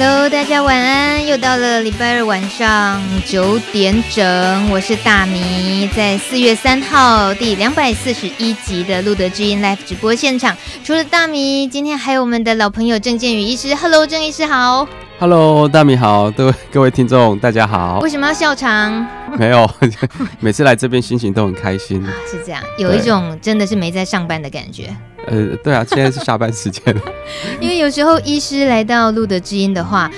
[0.00, 1.26] Hello，大家晚安！
[1.26, 10.56] 又到了礼拜二晚上九点整，我是大米，在四月三号第两百四十一集的路德之音 Live 直播现场。
[10.84, 13.74] 除了大米，今天还有我们的老朋友郑建宇医师。
[13.74, 14.86] Hello，郑医师好。
[15.20, 17.98] Hello，大米好，各位 各位听众大家好。
[17.98, 19.04] 为什么要笑场？
[19.36, 19.68] 没有，
[20.38, 22.00] 每次来这边心情都很开心。
[22.06, 24.94] 啊，是这样，有一种真的是没在上班的感觉。
[25.26, 27.02] 呃，对啊，现在是下班时间了。
[27.60, 30.08] 因为有时候医师来到路德之音的话，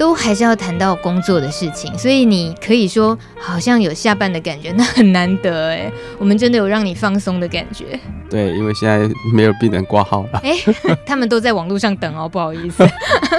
[0.00, 5.92] 都还是要谈到工作的事情，所以你可以说好像有下班的感觉， 那很难得哎。
[6.18, 8.00] 我们真的有让你放松的感觉。
[8.30, 10.40] 对，因为现在没有病人挂号了。
[10.42, 10.56] 哎，
[11.04, 12.88] 他们都在网络上等哦，不好意思。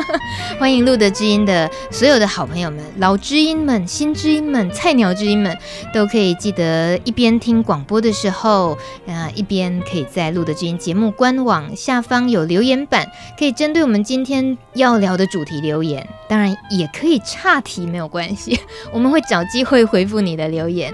[0.60, 5.58] 欢迎录德知音的所有的好朋友们、老知音们、新知音们、菜鸟知音们，
[5.92, 8.74] 都可以记得一边听广播的时候，
[9.08, 13.10] 啊、呃，一边可以在录德知音节目官网下方有留言板，
[13.40, 16.08] 可以针对我们今天要聊的主题留言。
[16.30, 18.60] 当然也可以岔题，没有关系，
[18.92, 20.94] 我们会找机会回复你的留言。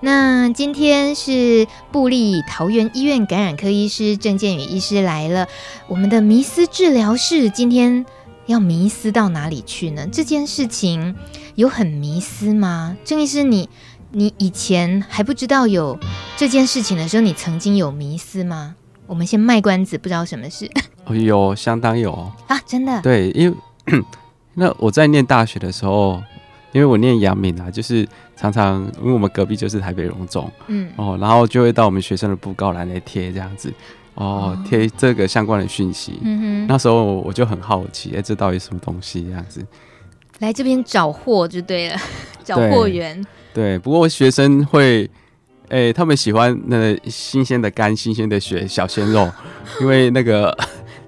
[0.00, 5.48] 那今天是布利桃园医院感染科医师郑建宇医师来了，
[5.88, 8.04] 我们的迷思治疗室今天
[8.46, 10.06] 要迷思到哪里去呢？
[10.12, 11.14] 这件事情
[11.54, 12.96] 有很迷思吗？
[13.04, 13.68] 郑医师你，
[14.10, 15.98] 你你以前还不知道有
[16.36, 18.74] 这件事情的时候，你曾经有迷思吗？
[19.06, 20.70] 我们先卖关子，不知道什么事。
[21.10, 22.12] 有，相当有
[22.46, 23.00] 啊，真的。
[23.02, 23.56] 对，因为。
[24.54, 26.22] 那我在念大学的时候，
[26.72, 33.72] 因为我念阳明啊，就是常常因为我们隔壁就是台北荣总，嗯，哦，然后就会到我们学生的布告栏来贴这样子，
[34.14, 36.18] 哦，贴这个相关的讯息。
[36.22, 39.64] 嗯哼，那时候我就很好奇，哎，这到底什么东西这样子？
[40.40, 41.96] 来这边找货就对了，
[42.44, 43.24] 找货源。
[43.52, 45.08] 对，不过学生会，
[45.68, 49.30] 哎，他们喜欢那个新鲜的肝、新鲜的血、小鲜肉，
[49.80, 50.56] 因为那个。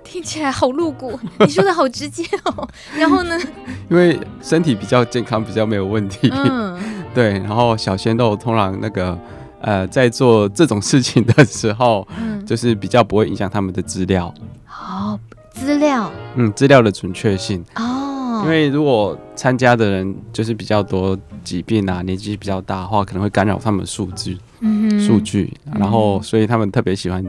[0.06, 2.68] 听起来好露骨， 你说的好直接哦。
[2.96, 3.36] 然后呢？
[3.90, 6.30] 因为身体比较健康，比较没有问题。
[6.32, 6.78] 嗯，
[7.12, 7.32] 对。
[7.40, 9.19] 然后小鲜肉通常那个
[9.60, 14.32] 呃，在做这种事情的时候，嗯，就是比较不会影响他们的资料。
[14.69, 15.19] 哦，
[15.53, 16.10] 资料。
[16.36, 17.64] 嗯，资料的准确性。
[17.75, 18.42] 哦。
[18.44, 24.38] 因为如果参加的人就是比较多疾病啊，年纪比较大的话，可能会干扰他们的数据。
[24.60, 25.00] 嗯。
[25.00, 27.25] 数据，然后所以他们特别喜欢。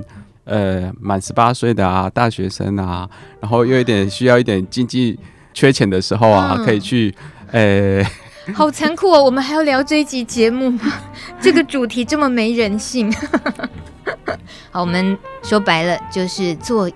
[0.47, 3.07] 呃，满十八岁的啊，大学生啊，
[3.41, 5.19] 然后又有一点需要一点经济
[5.53, 7.13] 缺钱的时候啊，嗯、可以去，
[7.51, 8.01] 呃，
[8.55, 9.21] 好残酷哦！
[9.21, 10.81] 我们还要聊这一集节目吗？
[11.41, 13.13] 这个主题这么没人性。
[14.71, 16.89] 好，我们说白了就是做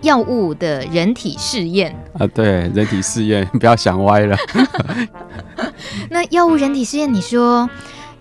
[0.00, 4.34] 药物的人体试验啊，对，人体试验，不要想歪了。
[6.08, 7.68] 那药物人体试验，你说？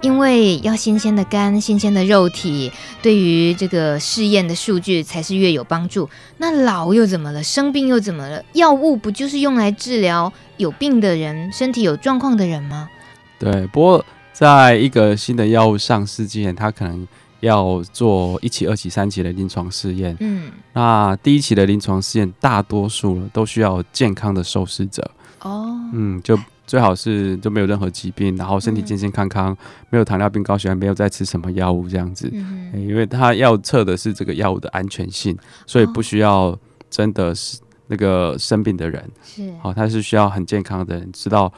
[0.01, 6.07] 因为要新鲜的肝、新鲜的肉体，对于这个试验的数据才是越有帮助。
[6.38, 7.41] 那老又怎么了？
[7.41, 8.44] 生病又怎么了？
[8.53, 12.88] 药物不就是用来治疗有病的人、身体有状况的人吗？
[13.39, 17.07] 对，不过在一个新的药物上市之前，它可能
[17.39, 20.16] 要做一期、二期、三期的临床试验。
[20.19, 25.09] 嗯，那第一期的临床试验，大多数都需要健康的受试者。
[25.41, 26.38] 哦，嗯，就。
[26.68, 29.58] 最好是就没有任何疾病，然后身体健健康康，嗯、
[29.92, 32.30] 没有糖尿病、高血压，没有在吃什么药物这样子。
[32.34, 35.38] 嗯欸、因为他要测的是这个药物的安全性，
[35.68, 36.58] 所以不需要
[36.90, 39.04] 真的是那个生病的人。
[39.24, 41.52] 是，好、哦，他是需要很健康的人，知道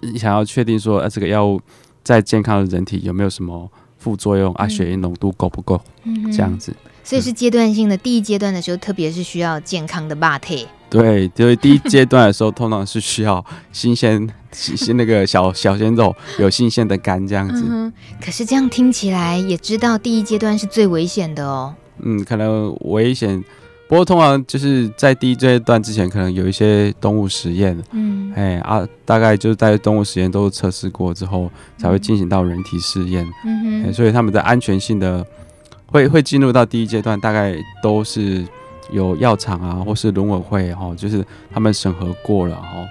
[0.00, 1.60] 你 想要确定说，呃，这个药物
[2.02, 4.68] 在健康的人体有没有什么副作用、嗯、啊？
[4.68, 5.80] 血液浓度够不够？
[6.04, 6.74] 嗯，这样子。
[7.10, 10.68] 所以是阶段性的，第一阶段的时候，特别是需要健康的肉体。
[10.88, 17.92] 对，就是第一阶段的时候，通常是需要新鲜、新那个小小鲜肉，有新鲜的肝这样子、嗯。
[18.24, 21.74] 可是这样听起来也知道，第一阶段是最危险的哦。
[21.98, 23.42] 嗯，可能危险，
[23.88, 27.76] 不过通常就是在第一阶段之前，可能有一些动物实验。
[27.90, 33.26] 嗯，哎啊，大概就是在动物实验都测试过之后，才会进行到人体试验。
[33.44, 35.26] 嗯哼，所以他们的安全性的
[35.90, 38.46] 会会进入到第一阶段，大概都是。
[38.92, 42.84] 有药厂啊，或是农委会哈，就是他们审核过了哈，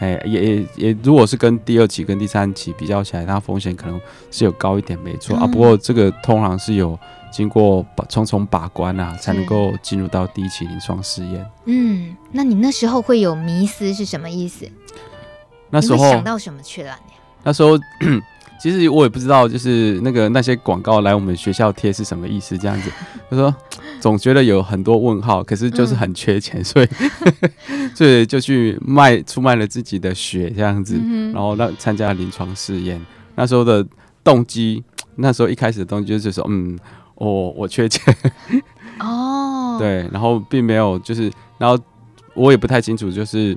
[0.00, 3.98] 哎，也也也，如果是跟第二期跟第三期比较起来，它风险可能
[4.30, 5.46] 是有高一点，没错、嗯、啊。
[5.46, 6.98] 不过这个通常是有
[7.32, 11.46] 经过重重把关啊，才能够进入到第一期临床试验。
[11.64, 14.68] 嗯，那你那时候会有迷思是什么意思？
[15.70, 16.94] 那时候想到什么去了？
[17.42, 17.78] 那时候。
[18.66, 22.90] 其实我也不知道，就是那个那些广告来我们学校贴是什么意思，这样子，
[23.30, 23.54] 他说
[24.00, 26.88] 总觉得有很多问号，可是就是很缺钱， 所以
[27.94, 31.00] 所以就去卖出卖了自己的血这样子，
[31.32, 33.00] 然后让参加临床试验。
[33.36, 33.86] 那时候的
[34.24, 34.82] 动机，
[35.14, 36.76] 那时候一开始的动机就是说，嗯，
[37.14, 38.02] 我我缺钱，
[38.98, 41.78] 哦， 对，然后并没有就是，然后
[42.34, 43.56] 我也不太清楚，就是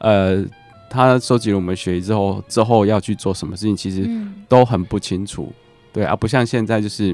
[0.00, 0.44] 呃。
[0.90, 4.10] 他收集了我们血液之后，之后要去做什么事情，其实
[4.48, 5.46] 都很不清楚。
[5.48, 5.54] 嗯、
[5.92, 7.12] 对啊，不像现在就是，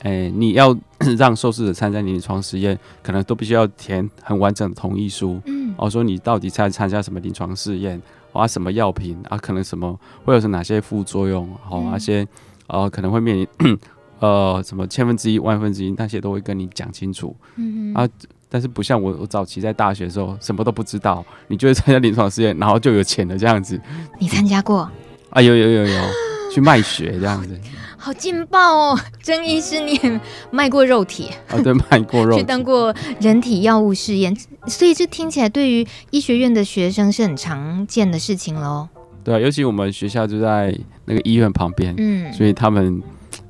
[0.00, 0.74] 哎、欸，你要
[1.18, 5.38] 让受试者参加临床实验，可能都必须要填很完整的同意书。
[5.44, 8.00] 嗯，哦，说你到底在参加什么临床试验，
[8.32, 12.26] 啊，什么药品啊，可能什么会有哪些副作用，哦，那些
[12.66, 13.46] 呃可能会面临
[14.20, 17.36] 呃什么千分之一、万分之一，那些都会跟你讲清楚。
[17.56, 18.08] 嗯啊。
[18.48, 23.80] 但是不像我，我早期在大学的时候什么都不知道，你就会参加临床试验，然后就有钱了这样子。
[24.18, 24.90] 你参加过？
[25.30, 26.02] 啊，有有有有，
[26.50, 27.60] 去卖血这样子。
[28.00, 28.98] 好劲爆哦！
[29.22, 31.60] 曾医师，你也卖过肉体啊？
[31.62, 34.34] 对，卖过肉体，去当过人体药物试验，
[34.66, 38.88] 所以这听起来对于医学院的学生是很常见的事情喽。
[39.24, 40.74] 对啊，尤其我们学校就在
[41.04, 43.02] 那个医院旁边，嗯，所以他们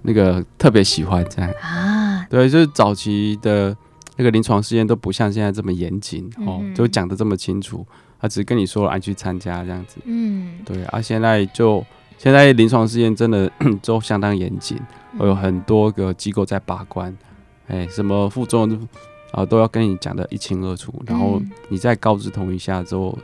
[0.02, 2.26] 那个特别喜欢这样啊。
[2.28, 3.76] 对，就是早期的。
[4.18, 7.86] 那个临床试验都不像现在这么严谨哦，就讲的这么清楚，
[8.20, 9.98] 他只跟你说了，你去参加这样子。
[10.04, 11.86] 嗯，对啊，现在就
[12.18, 13.48] 现在临床试验真的
[13.80, 14.76] 都相当严谨，
[15.16, 17.16] 会有很多个机构在把关，
[17.68, 18.88] 哎，什么副作用
[19.30, 23.16] 啊都要跟你讲的一清二楚，然后你再告知同意下之后，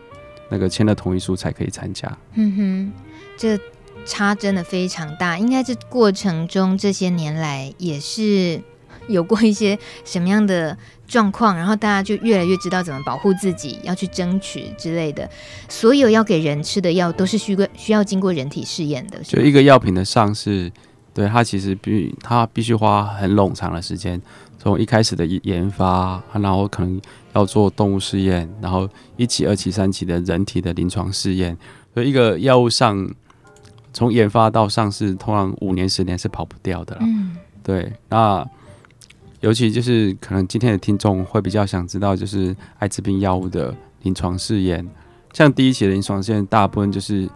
[0.49, 2.17] 那个签了同意书才可以参加。
[2.35, 2.93] 嗯哼，
[3.37, 3.59] 这
[4.07, 8.63] 差真的非常大，应该这过程中这些年来也是。
[9.09, 15.29] 有过一些什么样的状况，然后大家就越来越知道怎么保护自己，要去争取之类的。
[15.69, 19.19] 所有要给人吃的药都是需个需要经过人体试验的。
[19.23, 20.71] 就一个药品的上市，
[21.13, 24.21] 对它其实必它必须花很冗长的时间，
[24.59, 27.01] 从一开始的研发，然后可能
[27.35, 31.57] 要做动物试验，然后一期、二期、三期的人体的临床试验。
[31.93, 33.09] 所以一个药物上
[33.93, 37.03] 从研发到上市，通常五年、十年是跑不掉的了。
[37.03, 38.49] 嗯，对，那。
[39.45, 44.83] 尤其就是可能今天的听众会比较想知道，就是艾滋病药物的临床试验，
[45.35, 47.29] 像第一期的临床试验，大部分就是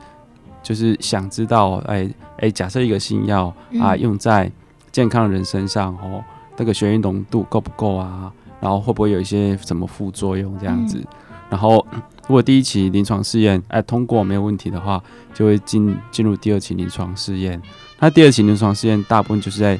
[0.62, 4.50] 就是想知道，哎、欸、哎、欸，假设一个新药啊用在
[4.90, 6.24] 健康的人身上哦，
[6.56, 8.32] 那个血液浓度够不够啊？
[8.58, 11.04] 然后会不会有一些什么副作用这样子？
[11.50, 11.86] 然后
[12.26, 15.02] 如果第一期临床试验哎通过没有问题的话，
[15.34, 17.60] 就会进进入第二期临床试验。
[17.98, 19.78] 那第二期临床试验大部分就是在。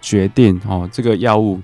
[0.00, 1.60] 决定哦，这个药物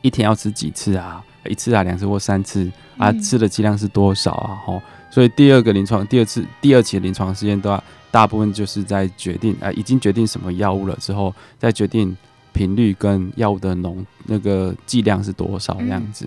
[0.00, 1.22] 一天要吃几次啊？
[1.48, 3.12] 一次啊，两次或三次啊？
[3.20, 4.58] 吃的剂量是多少啊？
[4.66, 12.16] 哦，所以第二个临床，第二次第二期临床试验都要大部分就是在决定啊，已经决定什么药物了之后，再决定
[12.52, 16.26] 频率跟药物的浓那个剂量是多少这样子。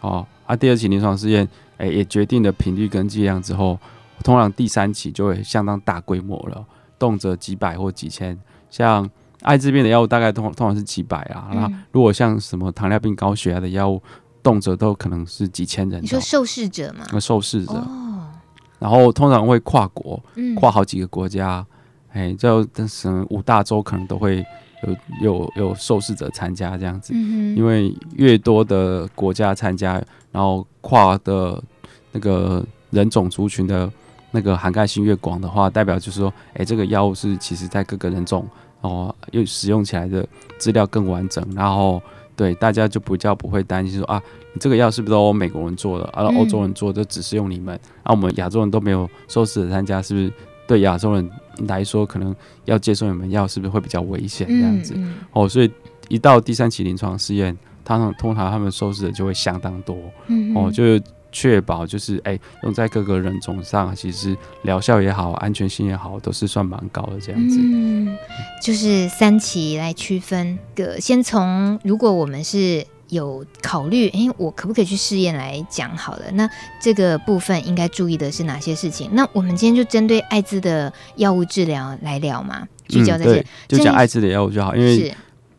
[0.00, 3.78] 哦，啊，第二期临床试验，哎，也决定了频率跟剂量之后，
[4.22, 6.64] 通常第三期就会相当大规模了，
[6.98, 8.38] 动辄几百或几千，
[8.70, 9.10] 像。
[9.42, 14.02] 艾滋病的药物大概通通常是几百啊，然后如果像什么糖尿病、高血压的药物，
[14.42, 16.02] 动辄都可能是几千人。
[16.02, 17.04] 你说受试者吗？
[17.12, 17.74] 那受试者，
[18.78, 20.22] 然后通常会跨国，
[20.56, 21.64] 跨好几个国家，
[22.12, 24.44] 哎，就但是五大洲可能都会
[24.82, 31.62] 有有有受试者参加这样子，因为越多的国家参加，然后跨的
[32.12, 33.90] 那个人种族群的
[34.30, 38.46] 那个涵盖性越广的话，代表就是说，哎，这个药物是其实在各个人种。
[38.82, 40.24] 哦，又使用起来的
[40.58, 42.02] 资料更完整，然后
[42.36, 50.32] 对大家就比较不会担心说啊，你这个药是不是都美国人做的，而、啊、欧洲人做的只是用你们，啊，我们亚洲人都没有受试者参加，是不是
[50.66, 51.30] 对亚洲人
[51.66, 52.34] 来说可能
[52.66, 54.94] 要接受你们药是不是会比较危险这样子？
[54.96, 55.70] 嗯嗯、哦，所以
[56.08, 60.82] 一到第三期临床试验，他们通常他们受试者就会相当多，嗯、哦，就。
[61.32, 67.58] 确保就是哎、欸，用在各个人种上，其实疗效也好，安全性也好，都是算蛮高的这样子。
[67.58, 68.14] 嗯，
[68.62, 76.30] 就是三期来区分个，先从如果我们是有考虑，哎、欸，我可不可以去试验来讲好了。
[76.34, 76.48] 那
[76.80, 79.08] 这个部分应该注意的是哪些事情？
[79.14, 85.14] 那我们今天就针对艾滋的药物治疗来聊嘛，聚焦在这些，嗯、就讲艾滋的药物就好，因为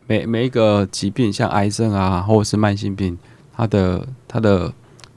[0.06, 3.18] 每每一个疾病，像癌症啊，或者是慢性病，
[3.56, 4.72] 它的它的。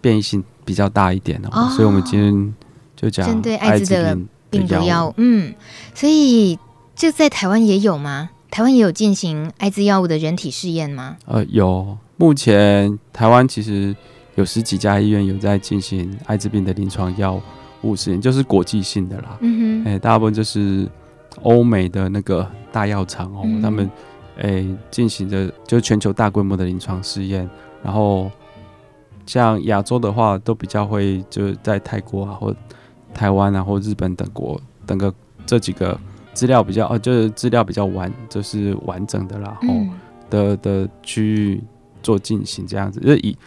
[0.07, 2.55] 变异性比较大一点、的、哦，所以我们今天
[2.95, 4.17] 就讲针对艾滋的
[4.49, 5.13] 病毒药物。
[5.17, 5.53] 嗯，
[5.93, 6.57] 所以
[6.95, 8.29] 这在台湾也有吗？
[8.49, 11.17] 台湾也有进行艾滋药物的人体试验吗？
[11.25, 11.97] 呃，有。
[12.15, 13.93] 目前台湾其实
[14.35, 17.37] 有十几家医院有在进行艾滋病的临床药
[17.81, 19.37] 物试验，就是国际性的啦。
[19.41, 20.87] 嗯哼，哎、欸，大部分就是
[21.41, 23.91] 欧美的那个大药厂哦，嗯、他们
[24.41, 27.47] 哎进、欸、行的就全球大规模的临床试验，
[27.83, 28.31] 然后。
[29.27, 32.55] 像亚洲的话，都比较会就是在泰国啊，或
[33.13, 35.13] 台湾啊，或日本等国等个
[35.45, 35.99] 这几个
[36.33, 39.87] 资料比较哦，就是资料比较完，就是完整的啦，哦
[40.29, 41.63] 的的区域
[42.01, 43.37] 做进行这样子，就以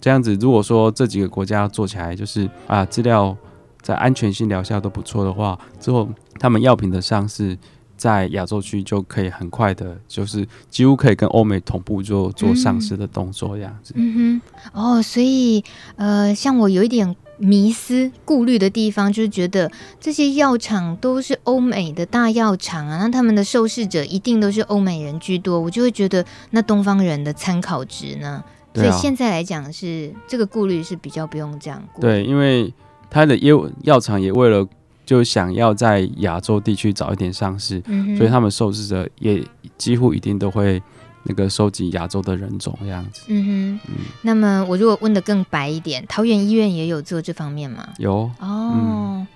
[0.00, 3.34] 这样子，如果说这几个国家做起来，就是啊资料
[3.80, 7.56] 在安全性疗效都不错的话，之后他们药品的上市。
[8.04, 13.94] 在亚洲区就可以很快的，就是几乎可以跟欧美同步做做上市的动作这样子。
[13.96, 14.40] 嗯
[14.74, 15.64] 哼，哦，所以
[15.96, 28.44] 呃，像我有一点迷思、顾虑的地方，就是觉得这些药厂都是欧美的大药厂啊，那他们的受试者一定都是欧美人居多，我就会觉得那东方人的参考值呢？
[28.74, 32.06] 所以现在来讲是这个顾虑是比较不用这样顾虑。
[32.06, 32.70] 对，因为
[33.08, 34.68] 他的药药厂也为了。
[35.04, 39.44] 就想要在亚洲地区早一点上市，嗯、所以他们受试者也
[39.76, 40.82] 几乎一定都会
[41.24, 43.22] 那个收集亚洲的人种这样子。
[43.28, 47.88] 嗯哼，嗯，那么我如果问的更白一点，桃园医院也有做这方面吗？
[47.98, 49.26] 有哦，嗯，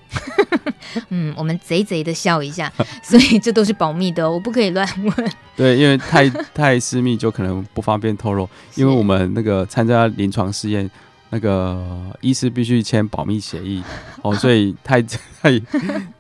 [1.11, 2.73] 嗯，我们贼贼的笑一下，
[3.03, 5.31] 所以这都是保密的哦，我不可以乱问。
[5.55, 10.91] 对，因为太 太私密就可能不方便透露，因为我们那个参加临床试验。
[11.31, 11.79] 那个
[12.21, 13.83] 医师必须签保密协议
[14.23, 15.03] 哦，所以太
[15.41, 15.59] 太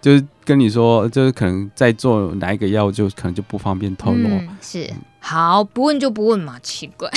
[0.00, 4.29] 就是跟你说，就是可能在做哪一个药，就可能就不方便透露。
[4.29, 7.11] 嗯、是好，不问就不问嘛，奇怪。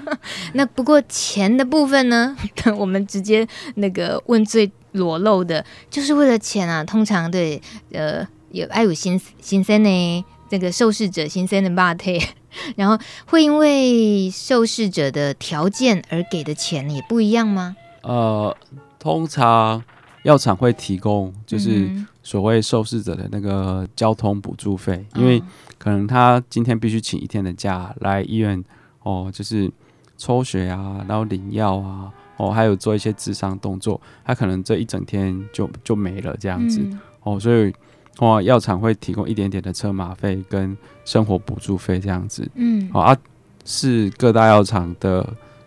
[0.54, 2.36] 那不过钱的部分呢，
[2.76, 6.82] 我们直接那个问最裸露的，就是为了钱啊。
[6.84, 7.60] 通常对，
[7.92, 12.22] 呃，有爱有心心生呢，这个受试者心生的霸退。
[12.76, 17.76] 然后会因为受试者的条件而给的钱也不一样吗？
[18.02, 18.56] 呃，
[18.98, 19.82] 通常
[20.22, 21.90] 药厂会提供就是
[22.22, 25.42] 所谓受试者的那个交通补助费，嗯、因为
[25.78, 28.62] 可能他今天必须请一天的假来医院
[29.02, 29.70] 哦，就是
[30.16, 37.74] 抽血啊，然后领药啊，哦，还有做一些智商动作，他可能这一整天就就没了这样子、嗯、哦，所以。
[38.18, 42.50] 哦，药厂会提供一点点的车马费跟生活补助费这样子。
[42.54, 43.16] 嗯，好啊，
[43.64, 45.24] 是各大药厂的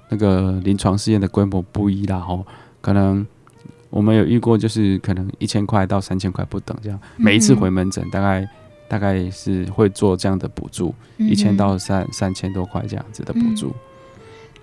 [0.10, 2.20] 那个临床试验的规模不一啦。
[2.20, 2.46] 吼，
[2.81, 3.25] 可能
[3.89, 7.00] 我们有遇过，就是可能一千块到三千块不等这样。
[7.15, 8.48] 每一次回门诊，大概
[8.89, 13.74] 大概是会做这样的补助，一千到三三千多块这样子的补助。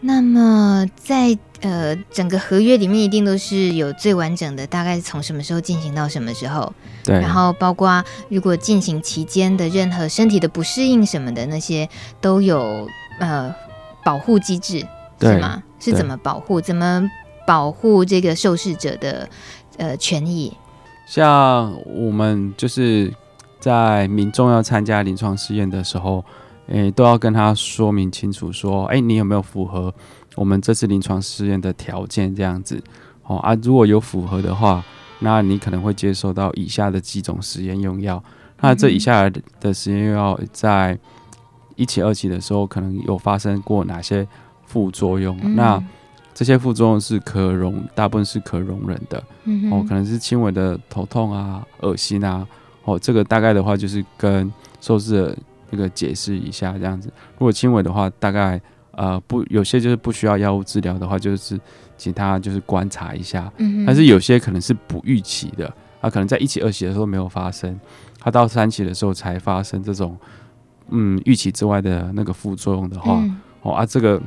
[0.00, 6.72] 那么在呃整个合约里面，一定都是有最完整的，大概是从什么时候进行到什么时候？
[7.04, 7.14] 对。
[7.20, 11.88] 然后包括如果进行期间的任何身体的不适应什么的那些，
[12.20, 12.88] 都有
[13.20, 13.54] 呃
[14.04, 14.86] 保护机制，
[15.20, 15.62] 是吗？
[15.80, 16.60] 是怎么保护？
[16.60, 17.08] 怎么
[17.46, 19.28] 保护这个受试者的
[19.76, 20.52] 呃权益？
[21.06, 23.12] 像我们就是
[23.58, 26.24] 在民众要参加临床试验的时候。
[26.70, 29.90] 诶、欸，都要跟他说明清楚，说，诶、欸，你有没有符合
[30.38, 32.34] 我们这次临床试验的条件？
[32.34, 32.82] 这样子，
[33.24, 34.84] 哦啊，如果有符合的话，
[35.18, 38.22] 那你可能会接受到以下的几种实验用药。
[38.60, 39.28] 那这以下
[39.60, 40.98] 的实验用药在
[41.76, 44.26] 一期、二期的时候，可能有发生过哪些
[44.66, 45.36] 副作用？
[45.42, 45.82] 嗯、那
[46.32, 49.18] 这些副作用是可容，大部分是可容忍的。
[49.70, 52.46] 哦，可能是轻微的头痛啊、恶心啊。
[52.84, 55.36] 哦，这个大概的话就是跟受试者。
[55.70, 57.12] 那个解释一下，这样子。
[57.34, 58.58] 如果轻微的话，大概
[58.98, 61.58] 呃不有些就是不需要药物治疗的话，就是
[61.96, 63.50] 请他就是观察一下。
[63.58, 63.86] 嗯。
[63.86, 67.78] 但是有些可能是不预期的，啊，可能在一期、二期的时候没有发生，
[68.18, 70.16] 他到三期的时候才发生这种
[70.88, 74.20] 嗯预期之外的那个副作用的话，嗯、哦啊，这个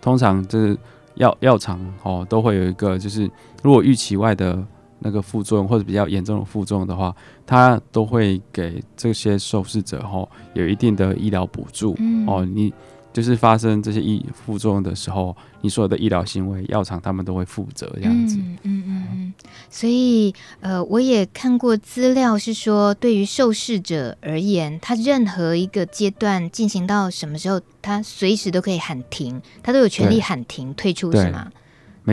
[0.00, 0.78] 通常就是
[1.16, 3.28] 药药厂哦都会有一个，就是
[3.62, 4.64] 如果预期外的。
[5.06, 7.14] 那个副作用或者比较严重的副作用的话，
[7.44, 12.42] 他都会给这些受试者吼有一定的医疗补助、嗯、哦。
[12.42, 12.72] 你
[13.14, 18.36] 就是发生这些医副作用的时候，你所有的医疗行为，药厂他们都会负责这样子。
[18.36, 19.34] 嗯嗯嗯嗯。
[19.70, 31.50] 所以呃，我也看过资料是说，对于受试者而言，他任何一个阶段进行到什么时候，他随时都可以喊停，他都有权利喊停退出，是吗？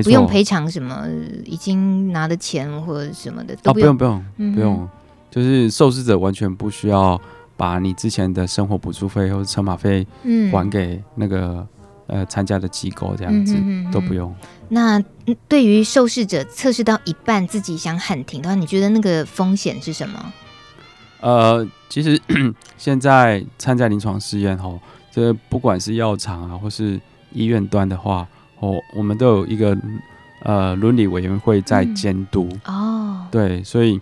[0.03, 1.05] 不用赔偿什么，
[1.46, 4.89] 已经拿的钱或者什么的都不用，不用，不用，不用，
[5.31, 7.20] 就是受试者完全不需要
[7.61, 11.67] 把你之前的生活补助费或者车马费嗯还给那个
[12.07, 13.55] 呃参加的机构，这样子
[13.91, 14.33] 都不用。
[14.67, 14.99] 那
[15.47, 20.33] 对于受试者测试到一半自己想喊停的话，你觉得那个风险是什么？
[21.19, 22.19] 呃，其实
[22.79, 24.79] 现在参加临床试验哦，
[25.11, 26.99] 这不管是药厂啊，或是
[27.31, 28.27] 医院端的话。
[28.61, 29.77] 哦，我们都有一个
[30.43, 33.27] 呃伦理委员会在监督、嗯、哦。
[33.31, 33.99] 对，所以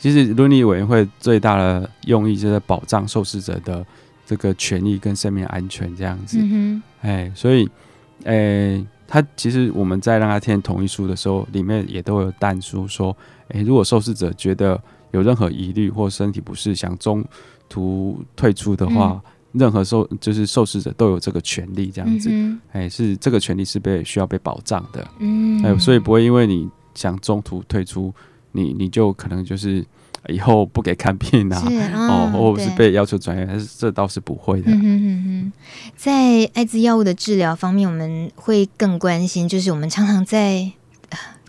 [0.00, 3.86] 其实伦理委员会最大的用意就是保障受试者的
[4.26, 6.38] 这个权益跟生命安全这样子。
[7.02, 7.70] 哎、所以，
[8.24, 13.16] 哎、欸，他其实我们在让他签同意书的时候，里面也都有但书说，
[13.50, 17.24] 哎、欸，如果受试者觉得有任何疑虑或身体不适，想中
[17.68, 19.22] 途退出的话。
[19.24, 22.30] 嗯任何受就是受试者都有这个权利，这样子，
[22.70, 28.14] 哎、是这个权利是被需要被保障的，嗯，哎，所以不会因为你想中途退出
[28.52, 29.84] 你你就可能就是
[30.28, 31.62] 以后不给看病啊，
[32.08, 34.70] 哦，或者是被要求转院，但是这倒是不会的。
[34.70, 35.52] 嗯哼哼哼，
[35.96, 40.72] 在艾滋药物的治疗方面，我们会更关心，就是我们常常在。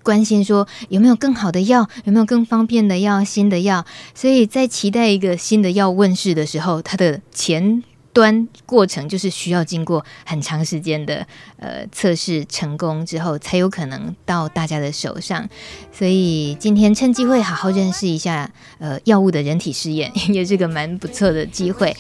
[0.04, 3.86] 关心说有没有更好的药，有没有更方便的药，新的药。
[4.16, 11.26] 所以在期待一个新的药问世的时候，它的前端过程就是需要经过很长时间的
[11.58, 15.48] 呃测试成功之后，才有可能到大家的手上。
[15.92, 21.96] 所以今天趁机会好好认识一下呃药物的人体试验，也是个蛮不错的机会。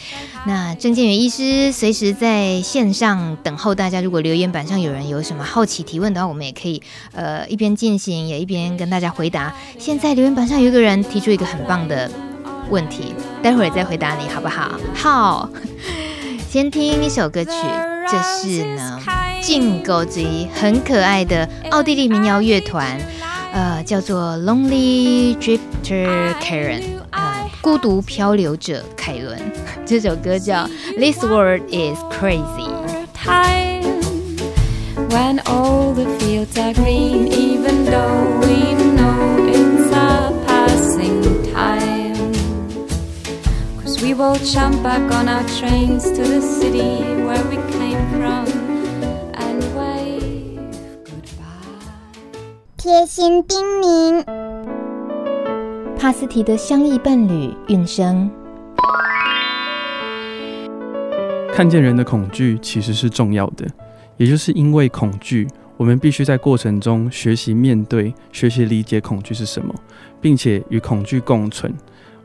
[0.46, 4.02] 那郑建元医师随时在线上等候大家。
[4.02, 6.82] 如果留言板上有人有什么好奇提问的话，我们也可以
[7.14, 9.56] 呃一边进行也一边跟大家回答。
[9.78, 12.10] 现在留言板上有一个人提出一个很棒的
[12.72, 13.14] 问题，
[13.44, 14.72] 待会儿再回答你好不好？
[14.96, 15.50] 好。
[16.50, 17.52] 先听一首歌曲，
[18.10, 19.00] 这是呢，
[19.42, 22.98] 劲歌姬很可爱的奥地利民谣乐团，
[23.54, 29.40] 呃，叫做 Lonely Drifter Karen，呃，孤独漂流者凯伦。
[29.86, 32.70] 这首歌叫 This World Is Crazy。
[52.78, 54.24] 贴心叮咛，
[55.98, 58.30] 帕斯提的相依伴侣韵生。
[61.52, 63.66] 看见人的恐惧其实是重要的，
[64.18, 65.48] 也就是因为恐惧，
[65.78, 69.74] 我们必须在过程中学习面对、学习理解恐惧是什么，
[70.22, 71.74] 并且与恐惧共存。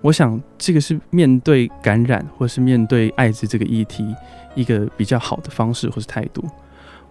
[0.06, 4.06] 我想，这个是面对感染或是面对艾滋这个议题
[4.54, 6.44] 一个比较好的方式或是态度。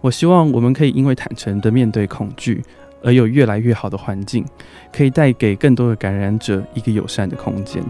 [0.00, 2.64] 我希望我们可以因为坦诚的面对恐惧，
[3.02, 4.42] 而有越来越好的环境，
[4.90, 7.84] 可以带给更多的感染者一个友善的空间。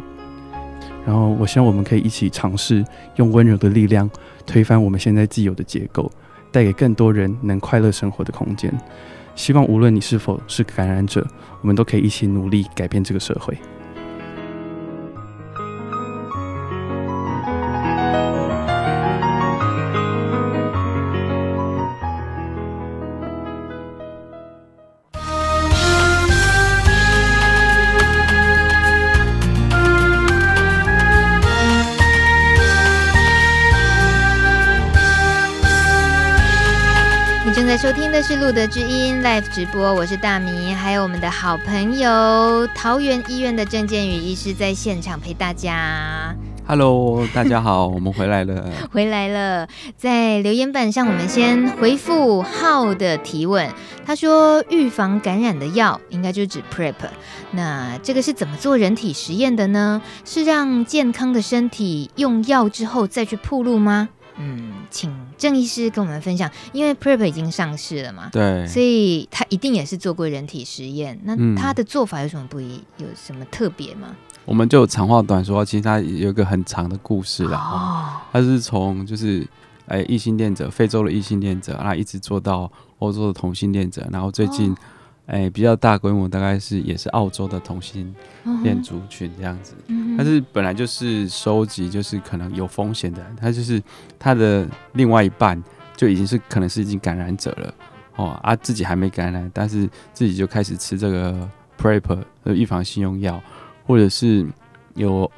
[1.07, 4.11] 然后，我希望我们可以一起尝试用温柔的力量
[4.45, 6.11] 推翻我们现在既有的结构，
[6.51, 8.77] 带给更多人能快乐生活的空间。
[9.37, 11.25] 希望无论你是否是感染者，
[11.61, 13.57] 我们都可以一起努力改变这个社会。
[38.47, 46.33] 听的是露德知音 Live 直播，我是大米，还有我们的好朋友桃园医院的郑建宇医师在现场陪大家。
[46.65, 49.67] Hello，大家好， 我们回来了，回来了。
[49.97, 53.69] 在留言板上，我们先回复浩的提问。
[54.05, 56.95] 他说，预防感染的药应该就指 PrEP。
[57.51, 60.01] 那这个是怎么做人体实验的呢？
[60.25, 64.09] 是让健康的身体用药之后再去铺路吗？
[64.39, 71.19] 嗯，请郑医师跟我们分享，因为 PrEP 已经上市了嘛，对，所以他一定也是做过人体实验。
[71.25, 74.09] 那他的做法有什么不一，有什么特别吗？
[74.45, 77.59] 我们就长话短说，其实他有一个很长的故事啦。
[77.59, 79.47] 哦，他是从就是
[79.87, 84.71] 哎异性恋者，非洲的异性恋者，然后一直做到欧洲的同性恋者，然后最近。
[84.73, 84.77] 哦
[85.27, 88.15] 哎、欸，比较大规模大概是也是澳洲的同性
[88.63, 89.75] 恋族群这样子，
[90.17, 93.83] 但是本来就是收集就是可能有风险的，他就是
[94.21, 95.61] 他的另外一半
[95.97, 97.75] 就已经是可能是已经感染者了
[98.15, 103.43] 哦，啊自己还没感染，但是自己就开始吃这个 PrEP 的预防性用药，
[103.85, 104.47] 或者是
[104.95, 105.29] 有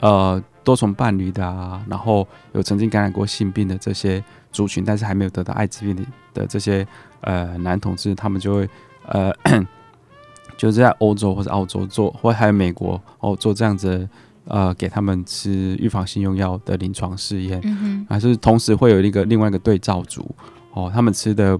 [0.00, 6.86] 呃多重伴侣的啊，然后有曾经感染过性病的这些族群，但是还没有得到艾滋病的的这些
[7.20, 8.68] 呃男同志，他们就会。
[9.06, 9.32] 呃，
[10.56, 14.08] 就是在欧洲或者澳洲做，或还有美国哦做这样子，
[14.46, 20.28] 呃，给他们吃预防性用药的临床试验，还、嗯、还是同时会有一个另外一个对照组
[20.72, 21.58] 哦，他们吃的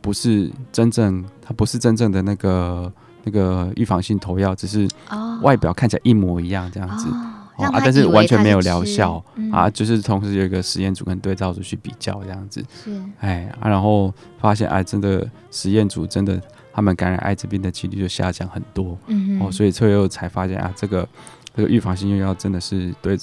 [0.00, 2.92] 不是真正，它不是真正的那个
[3.24, 4.88] 那个预防性投药，只是
[5.42, 7.08] 外表看起来一模一样这样子。
[7.08, 7.80] 哦啊！
[7.84, 13.00] 但是完全没有疗效、嗯、啊，就是同时有一个实验组跟对照组去比较这样子，是。
[13.20, 16.40] 哎啊，然后发现哎，真的实验组真的
[16.72, 21.08] 他们感染艾滋病的几率就下降很多，嗯哦，所以最后才发现啊，这个
[21.54, 23.18] 这个预防性用药真的是对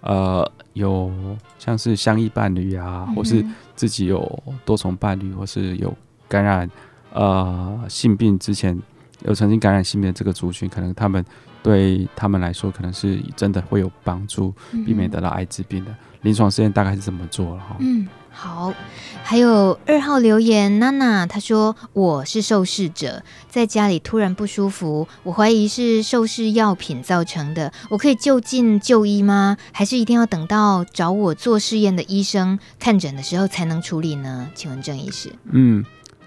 [0.00, 1.12] 呃有
[1.58, 3.44] 像是相依伴侣啊，或是
[3.76, 5.94] 自己有多重伴侣，或是有
[6.28, 6.70] 感染
[7.12, 8.80] 呃性病之前
[9.24, 11.24] 有曾经感染性病的这个族群，可能他们。
[11.64, 14.52] 对他们来说，可能是真的会有帮助，
[14.84, 17.76] 避免得到艾滋病的临床试验大概是这么做了哈。
[17.78, 18.74] 嗯，好，
[19.22, 29.56] 还有二号留言，娜娜她说，我是受试者，在家里突然不舒服，我怀疑是受试药品造成的，我可以就近就医吗？
[29.72, 34.50] 还是一定要等到找我做试验的医生看诊的时候才能处理呢？
[34.54, 35.82] 请问郑医师，嗯，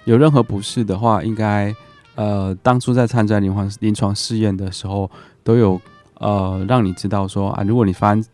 [0.06, 1.76] 有任何不适的话，应该
[2.16, 5.12] 呃当初在参加临床临床试验的时候
[5.44, 5.80] 都有
[6.16, 8.26] 呃让你知道说啊，如果你发生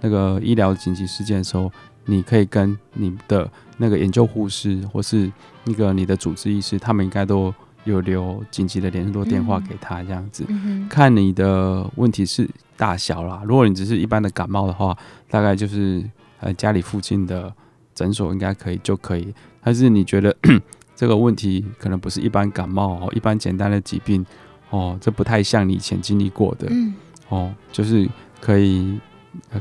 [0.00, 1.70] 那个医疗紧急事件的时候。
[2.04, 5.30] 你可以跟你的那个研究护士，或是
[5.64, 13.42] 那个你的主治医师，他们应该都有留紧急的联络电话给他，这样子、嗯、看你的问题是大小啦。
[13.44, 14.96] 如果你只是一般的感冒的话，
[15.28, 16.02] 大概就是
[16.40, 17.52] 呃家里附近的
[17.94, 19.32] 诊所应该可以就可以。
[19.62, 20.36] 但是你觉得
[20.96, 24.24] 这个问题可能不是一般感冒哦，一般简单的疾病
[24.70, 26.94] 哦，这不太像你以前经历过的、嗯、
[27.28, 28.08] 哦，就是
[28.40, 28.98] 可以。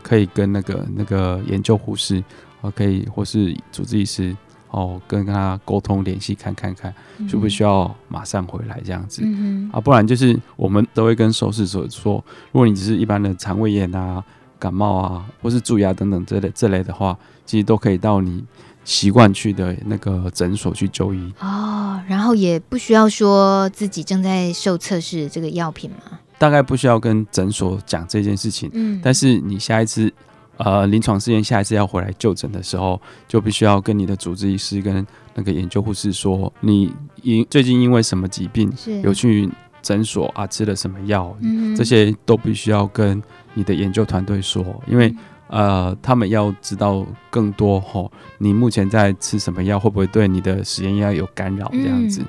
[0.03, 2.23] 可以跟那个那个研究护士，
[2.61, 4.35] 哦，可以或是主治医师，
[4.69, 6.93] 哦，跟他沟通联系，看看看，
[7.27, 14.23] 需不需要马上回来这样子，嗯、啊，不然就是我们都会跟受试者说，如果你只是一般的肠胃炎啊、
[14.59, 18.43] 感冒啊，或是蛀牙等等这类这类的话，其实都可以到你
[18.83, 26.19] 习惯去的那个诊所去就医哦，然后也不需要说自己正在受测试这个药品吗？
[26.41, 30.11] 大概不需要跟诊所讲这件事情，嗯，但是你下一次，
[30.57, 38.73] 呃，临床试验下一次要回来就诊的时候，就必须要跟你的主治医师跟那个研究护士说，你因最近因为什么疾病
[39.03, 39.47] 有去
[39.83, 43.21] 诊所啊，吃了什么药，嗯，这些都必须要跟
[43.53, 45.13] 你的研究团队说，因为
[45.47, 52.23] 呃，他们要知道更多吼，你目前在吃什么药，会不会对你的实验药有干扰这样子，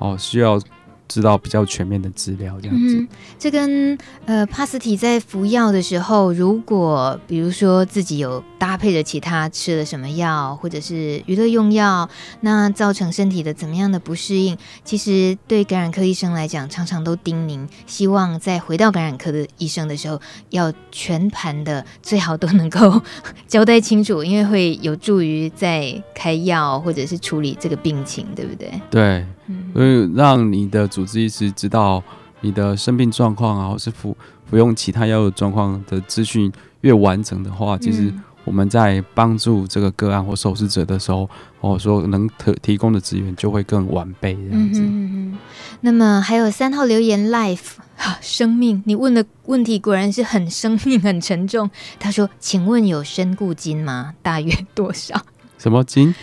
[0.00, 0.60] 哦，需要。
[1.06, 2.96] 知道比较全面的资料，这样子。
[2.96, 12.08] 嗯、这跟呃帕斯提在服药的时候，如果比如说自己有搭配着其他吃了什么药，或者是娱乐用药，
[12.40, 23.00] 那造成身体的怎么样的不适应，其实对感染科医生来讲，常常都叮咛，希望在回到感染科的医生的时候，要全盘的，最好都能够
[23.46, 28.72] 交代清楚，因为会有助于在开药或者是处理这个病情，对不对？
[28.90, 29.26] 对。
[29.74, 32.00] 所以让你的主治医师知道
[32.42, 34.16] 你的生病状况啊，或是服
[34.48, 36.52] 服用其他药物状况的资讯
[36.82, 38.12] 越完整的话，其实
[38.44, 41.28] 我们在帮助这个个案或受试者的时候，
[41.60, 44.80] 哦，说能提提供的资源就会更完备这样子。
[44.80, 45.38] 嗯嗯。
[45.80, 51.68] 那么还有三号留言，life 啊， 生命，你问的问题果然是很生命很沉重。
[51.98, 54.14] 他说：“请问有身故金吗？
[54.22, 55.20] 大约多少？”
[55.64, 56.14] 什么金？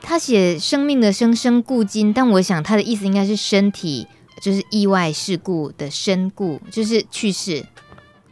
[0.00, 4.06] 他写生命的生生故金，但我想他的意思应该是身体，
[4.40, 7.66] 就是意外事故的身故，就是去世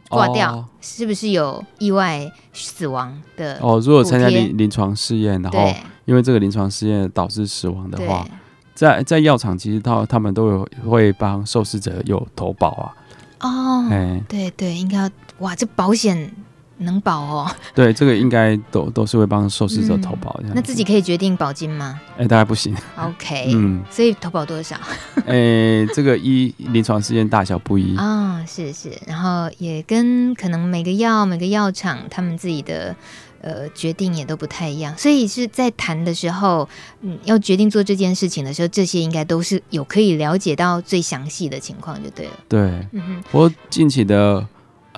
[0.07, 3.59] 挂掉，哦，是不是有意外死亡的？
[3.61, 5.59] 哦，如果参加临临床试验，然后
[6.05, 8.25] 因为这个临床试验导致死亡的话，
[8.73, 12.95] 在在药厂其实他他们都有会帮受试者有投保啊。
[13.41, 16.33] 哦，哎对对，应该要哇，这保险。
[16.79, 17.51] 能保哦？
[17.73, 20.51] 对，这个应该都都是会帮受试者投保、嗯。
[20.53, 21.99] 那自己可以决定保金吗？
[22.17, 22.75] 哎、欸，大概不行。
[22.97, 24.75] OK， 嗯，所以投保多少？
[25.25, 32.95] 哎、欸，这个一临床试验大小不一啊、哦，是是，然后也跟可能每个药每个药厂他们自己的
[33.41, 36.67] 呃决定也都不太一样，所以是在谈的时候，
[37.01, 42.33] 嗯，要决定做这件事情的时候，这些应该都是有可以了解到最详细的情况就对了。
[42.49, 42.59] 对，
[42.91, 44.45] 嗯哼，我近期的。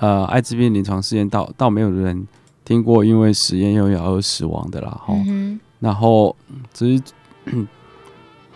[0.00, 2.26] 呃，艾滋病临床试验倒倒没有人
[2.64, 5.58] 听过因为实验用药而死亡的啦，哈、嗯。
[5.80, 6.34] 然后
[6.72, 7.02] 只是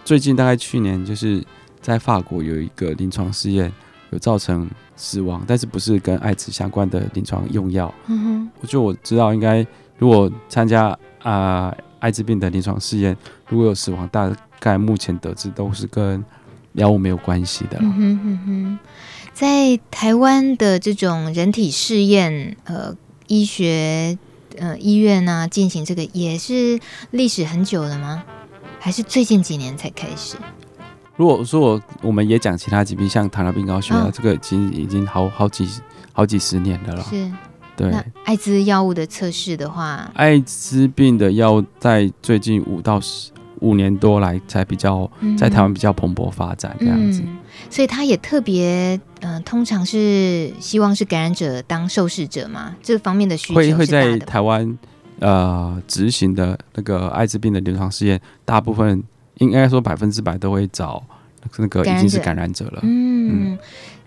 [0.04, 1.42] 最近大概去年就是
[1.80, 3.72] 在法国有一个临床试验
[4.10, 7.92] 有造成死亡，但是不是跟艾滋相关的临床用药。
[8.06, 9.66] 嗯哼，我就我知道应该
[9.98, 10.86] 如果参加
[11.22, 13.16] 啊、呃、艾滋病的临床试验，
[13.48, 16.24] 如果有死亡，大概目前得知都是跟
[16.74, 17.78] 药物没有关系的。
[17.80, 18.78] 嗯哼哼哼。
[19.34, 22.94] 在台湾的这种人体试验，呃，
[23.26, 24.18] 医学
[24.58, 26.78] 呃医院呢、啊、进行这个也是
[27.10, 28.22] 历史很久了吗？
[28.78, 30.36] 还是最近几年才开始？
[31.16, 35.68] 如果说我我们也讲其他疾病，像糖尿病、高血压，这个其实已经好好几
[36.12, 37.02] 好几十年的了。
[37.02, 37.30] 是，
[37.76, 37.92] 对。
[38.24, 47.22] 艾滋药物的测试的话，艾滋病的药在最近五到十五年多来才比较在台湾比较蓬勃发展这样子。
[47.24, 47.38] 嗯
[47.72, 54.78] 所以他也特别，嗯、呃，通常是希望是感染者当受试者嘛，这方面的需求会会在台湾，
[55.20, 59.02] 呃，执行的那个艾滋病的临床试验，大部分
[59.38, 61.02] 应该说百分之百都会找
[61.56, 62.80] 那个已经是感染者了。
[62.82, 63.58] 嗯，嗯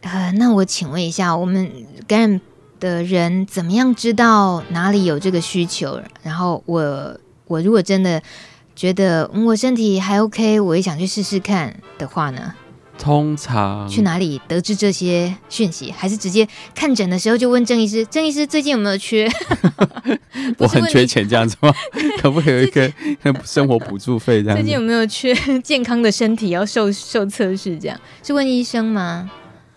[0.01, 1.67] 呃，那我请问一下，我们
[2.07, 2.39] 感染
[2.79, 5.99] 的人怎么样知道哪里有这个需求？
[6.21, 8.21] 然后我我如果真的
[8.75, 12.53] 觉得我身体还 OK，我也想去试试看的话呢？
[12.97, 15.91] 通常去哪里得知这些讯息？
[15.91, 18.05] 还是直接看诊的时候就问郑医师？
[18.05, 19.29] 郑医师最近有没有缺？
[20.57, 21.73] 我很缺钱这样子吗？
[22.21, 22.91] 可不可以有一个
[23.43, 24.63] 生活补助费这样子？
[24.63, 27.77] 最近有没有缺健康的身体要受受测试？
[27.77, 29.29] 这样是问医生吗？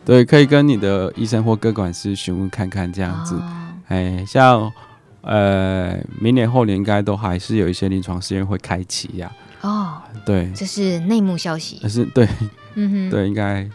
[0.05, 3.39] 对，可以跟你的医生或各管师询问看看这样子。
[3.89, 4.73] 哎、哦，像
[5.23, 9.31] 呃，明年后年应该都还是有一些临床试验会开启呀。
[9.31, 9.35] 哦，
[10.25, 11.81] 对，这是内幕消息。
[11.89, 12.29] 是对。
[12.75, 13.69] 嗯哼， 对，应该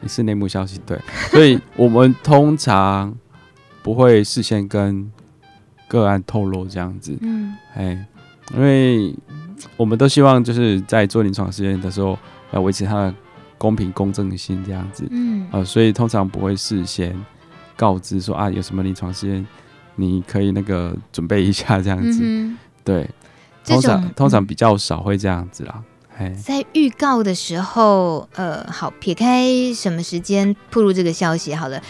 [0.00, 0.98] 也是内幕消息，对，
[1.30, 3.14] 所以 我们通常
[3.82, 5.10] 不会事先跟
[5.88, 8.06] 个案透露这样子，嗯，哎，
[8.54, 9.14] 因为
[9.76, 12.18] 我们都希望就是在做临床试验的时候
[12.52, 13.14] 要维持它的
[13.58, 17.14] 公平公正性这样子，嗯，呃，所以通常不会事先
[17.76, 19.46] 告知说啊有什么临床试验，
[19.96, 23.08] 你可以那个准备一下这样子，嗯、对，
[23.64, 25.82] 通常通常比较少会这样子啦。
[26.40, 31.82] 在预告的时候，呃，好，撇开什么时间曝露这个消息好了。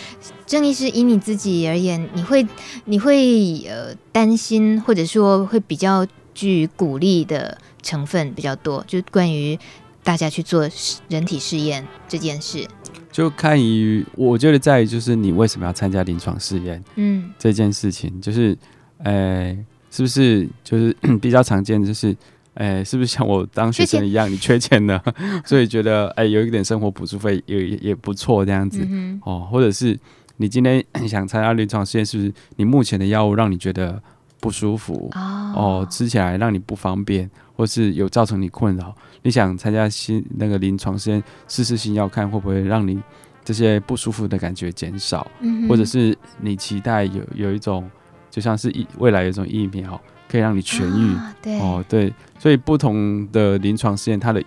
[0.46, 2.46] 郑医师，以你自己而言，你会
[2.87, 9.58] 你会呃担心，或者说会比较具鼓励的成分比较多，就关于
[10.02, 10.66] 大家去做
[11.08, 12.66] 人体试验这件事。
[13.12, 18.56] 就看于我觉得在于就是你为什么要参加临床试验，嗯，这件事情就是，
[19.02, 19.54] 呃，
[19.94, 22.16] 是不是就是 比较常见就是。
[22.57, 25.02] 哎、欸，是不是像我当学生一样，你缺钱呢？
[25.44, 29.48] 所以觉得哎、欸，有一点生活补助费也也不错这样子、嗯、哦。
[29.50, 29.98] 或者是
[30.37, 34.00] 你今天 想参加临床试验，是不是你目前的药物让你觉得
[34.38, 35.88] 不舒服哦，哦？
[35.90, 38.94] 吃起来让你不方便，或是有造成你困扰？
[39.22, 43.02] 你想参加新那个临床试验，试试新药，看会不会让你
[43.44, 45.66] 这些不舒服的感觉减少、嗯？
[45.68, 47.90] 或者是你期待有有一种，
[48.35, 50.01] 就像是疫未来有一种疫苗？
[50.27, 51.61] 可以让你痊愈、啊，对。
[51.61, 54.42] 哦，对，所以不同的临床试验，它的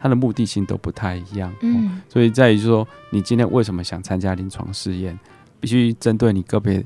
[0.00, 5.18] 它的目的性都不太一样，嗯，哦、所以在于说，你今天为什么想参加临床试验，
[5.58, 6.84] 必须针对你个别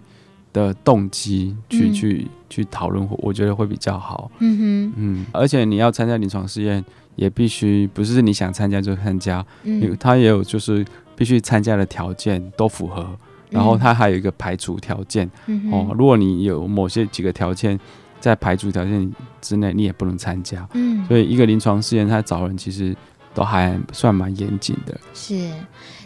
[0.55, 6.83] 的动机去、嗯、去去讨论，我觉得会比较好，嗯哼，嗯，而且你要参加临床试验，
[7.17, 10.83] 也必须不是你想参加就参加，嗯，它也有就是
[11.15, 13.15] 必须参加的条件都符合，
[13.51, 17.79] 然后它还有一个排除条件，嗯，哦，如果你有某些几个条件。
[18.21, 19.11] 在排除条件
[19.41, 20.69] 之内，你也不能参加。
[20.75, 22.95] 嗯，所以一个临床试验，它找人其实
[23.33, 25.01] 都还算蛮严谨的。
[25.15, 25.51] 是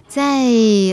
[0.07, 0.23] 在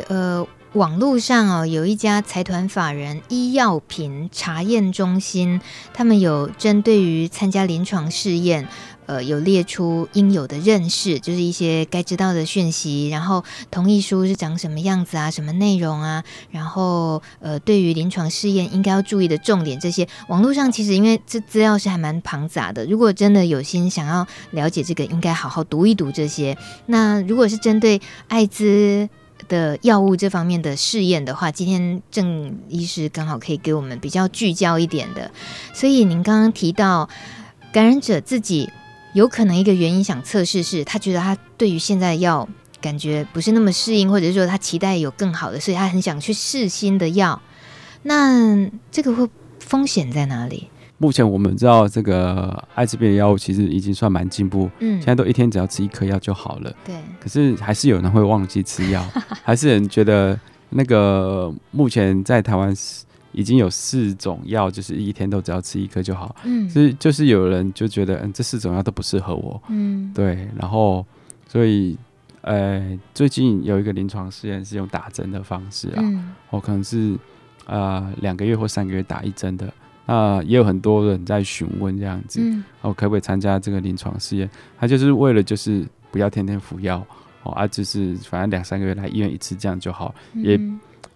[0.08, 5.62] 呃网络上哦，有一家财团法人医药品查验中心，
[5.94, 8.68] 他们有针对于参加临床试验。
[9.12, 26.58] 呃，有列出应有的认识，就是一些该知道的讯息，然后同意书是长什么样子啊，什么内容啊，然后呃，对于临床试验应该要注意的重点，这些网络上其实因为这资料是还蛮庞杂的，如果真的有心想要了解这个，应该好好读一读这些。
[26.86, 29.10] 那如果是针对艾滋
[29.50, 35.30] 的药物这方面的试验的话，今天郑医师刚好可以给我们比较聚焦一点的。
[35.74, 37.10] 所以您刚刚提到
[37.74, 38.70] 感染者自己。
[39.14, 42.48] 有可能一个原因想测试是，他觉得他对于现在的药
[42.80, 47.42] 感觉不是那么适应，或者是说他期待有更好的，所以他很想去试新的药。
[48.04, 49.28] 那这个会
[49.60, 50.68] 风险在哪里？
[50.98, 56.72] 目前我们知道这个艾滋病的药物其实已经算蛮进步，嗯，现在都一天只要吃一颗药就好了。
[56.86, 59.04] 对，可是还是有人会忘记吃药，
[59.44, 62.72] 还是有人觉得那个目前在台湾
[63.34, 66.36] 已经有四种药，就是一天都只要吃一颗就好。
[66.44, 69.62] 嗯，就是就是有人就觉得，嗯，这四种药都不适合我。
[69.70, 70.48] 嗯，对。
[70.58, 71.06] 然后，
[71.48, 71.98] 所以，
[72.42, 77.18] 呃，最近有一个临床试验是用打针的方式啊，嗯，我可能是
[77.66, 79.72] 呃两个月或三个月打一针的。
[80.06, 84.50] 那也有很多人在询问这样子，嗯，我可不可以参加这个临床试验？
[84.78, 87.06] 他就是为了就是不要天天服药
[87.44, 90.60] 哦，啊，就是反正两三个月来医院一次这样就好，嗯，也。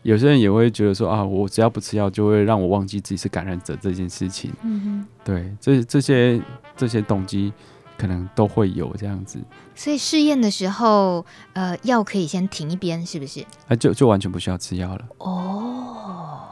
[0.05, 4.53] 有些人也会觉得说啊，我只要不吃药，就会让我忘记自己是感染者这件事情。
[4.61, 6.39] 嗯哼，对，这这些
[6.77, 7.51] 这些动机
[7.97, 9.39] 可能都会有这样子。
[9.73, 13.43] 所以试验的时候，呃，药可以先停一边，是不是？
[13.67, 15.05] 啊，就就完全不需要吃药了。
[15.17, 16.47] 哦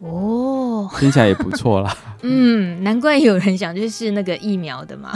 [0.00, 1.94] 哦，听起来也不错啦。
[2.22, 5.12] 嗯，难怪有人想去试那个疫苗的嘛。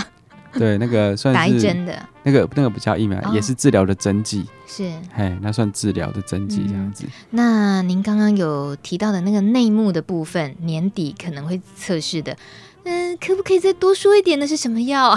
[0.58, 4.44] 对，那个算是打一针的，那个那个不叫疫苗，哦、也是治疗的针剂。
[4.66, 7.04] 是，嘿，那算治疗的针剂这样子。
[7.06, 12.36] 嗯、那您刚刚有提到的那个内幕的部分，年底可能会测试的，
[12.84, 15.16] 嗯、呃，可不可以再多说一点那是什么药啊？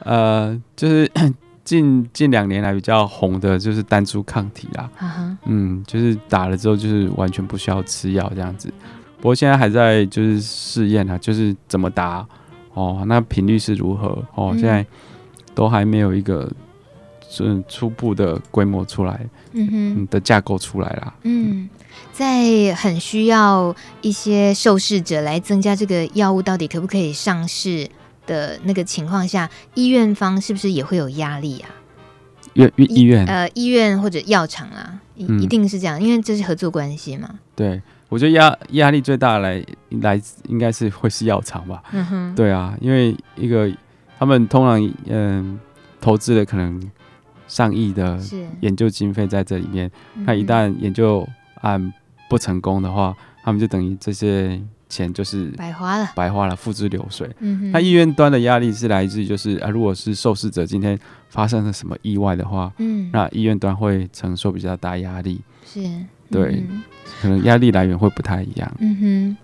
[0.00, 1.10] 呃，就是
[1.64, 4.90] 近近两年来比较红的就是单株抗体啦。
[4.98, 5.36] Uh.
[5.46, 8.72] 嗯，就是打了之后就是完全不需要吃药这样子。
[9.18, 12.26] 不过现在还在就是试验啊，就是怎么打
[12.74, 14.86] 哦，那频率是如何哦，嗯、现在
[15.54, 16.50] 都还没有一个
[17.28, 21.14] 是初步的规模出来，嗯哼的架构出来啦。
[21.22, 21.68] 嗯，
[22.12, 27.88] 在很需要一些受试者来增加这个药物到底可不可以上市
[28.26, 31.70] 的那个情况下，医院方是不是也会有压力啊？
[32.54, 37.38] 医医院呃，医院或者药厂啊，一、嗯、一定是这样，因为这是合作关系嘛。
[37.54, 37.80] 对。
[38.10, 39.64] 我觉得压压力最大来
[40.02, 43.72] 来应该是会是药厂吧，嗯哼，对啊，因为一个
[44.18, 45.58] 他们通常嗯
[46.00, 46.78] 投资了可能
[47.48, 48.18] 上亿的
[48.60, 49.90] 研究经费在这里面，
[50.26, 51.26] 那一旦研究
[51.62, 51.92] 案
[52.28, 57.30] 不成功的话，他们就等于这些钱就是白花了，白花了，付之流水。
[57.72, 65.80] 那医院端的压力是来自于就是啊，如果是受试者今天发生了什么意外的话，嗯，那医院端会承受比较大压力，是，
[66.30, 66.64] 对。
[67.20, 68.74] 可能压力来源会不太一样。
[68.78, 69.36] 嗯哼，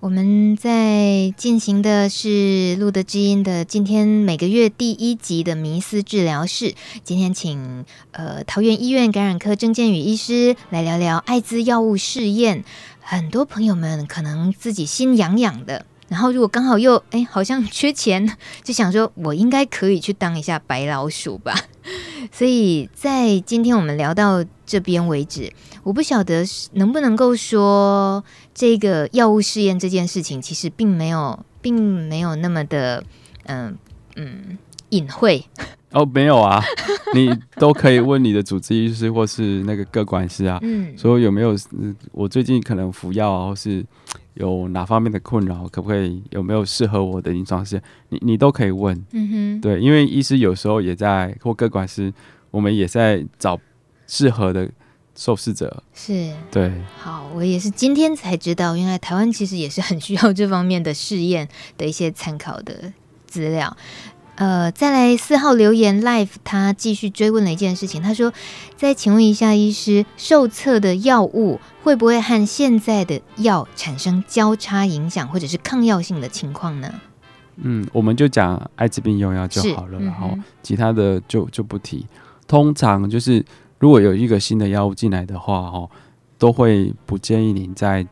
[0.00, 6.74] 我们在进行的是路德知音的今天每个月第一集的迷思治疗室。
[7.04, 12.64] 今天请呃桃园医院感染科郑建宇医师来聊聊艾滋药物试验。
[13.00, 21.54] 很多朋友们可能自己心痒痒的，然后如果刚好又哎好像缺钱， 就想说我应该可以去当一下白老鼠吧。
[22.32, 25.52] 所以在今天我们聊到这边为止。
[25.82, 33.02] 我不晓得能不能够说这个药物试验这件事情，其实并没有，并没有那么的，
[33.46, 33.76] 嗯
[34.14, 34.56] 嗯
[34.90, 35.44] 隐晦。
[35.90, 36.62] 哦，没有啊，
[37.14, 41.54] 你都可以问你的主治医师 或是那个各管师啊，嗯，说有没有，
[42.12, 43.84] 我最近可能服药啊，或是
[44.34, 47.84] 有哪方面的困扰，可不可以有没有适合我的临床试验？
[48.08, 52.12] 你你都可以问，嗯哼，对，因为医师有时候也在或各管师，
[52.50, 53.58] 我们也在找
[54.06, 54.70] 适合的。
[55.14, 62.90] 受试者是对，好，我也是今天才知道，原来台湾其实也是很需要这方面的试验的一些参考的
[63.26, 63.76] 资料。
[64.36, 68.32] 呃，再来四号留言，Life，他继续追问了一件事情，他说
[68.76, 76.92] ：“再请问一下，医师，受测的药物会不会和现在的药产生交叉影响，或者是抗药性的情况呢？”
[77.56, 82.06] 嗯，我们就讲艾滋病用药就好了，嗯、然后其他的就就不提。
[82.46, 83.44] 通常就是。
[83.78, 85.90] 如果有一个新的药物进来的话，哦，
[86.38, 88.06] 都会不建议您在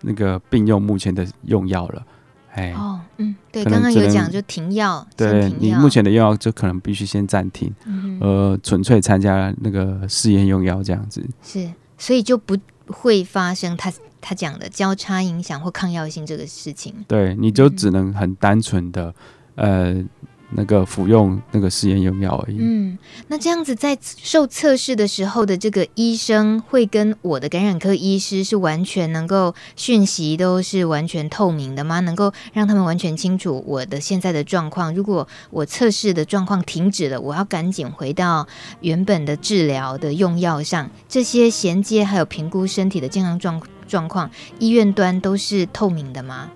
[0.00, 2.04] 那个并用目前的用药了。
[2.54, 11.24] 哎，哦，嗯，对，刚刚有讲就停药，对，你目前的用药就可能必须先暂停，嗯、呃，纯粹参加那个试验用药这样子。
[11.42, 16.94] 是，所以就不会发生他他讲的交叉影响或抗药性这个事情。
[17.08, 19.14] 对，你就只能很单纯的，
[19.56, 20.04] 嗯、呃。
[20.50, 22.58] 那个服用那个试验用药而已。
[22.60, 22.96] 嗯，
[23.28, 32.00] 那这样子在受测试的时候的这个医生会跟我的感染科医师是完全能够讯息都是完全透明的吗？
[32.00, 34.94] 能够让他们完全清楚我的现在的状况。
[34.94, 38.46] 如果我测试的状况停止了，我要赶紧回到
[38.80, 40.88] 原本的治疗的用药上。
[41.08, 46.50] 这些衔接还有评估身体的健康状状况，医院端都是透明的吗？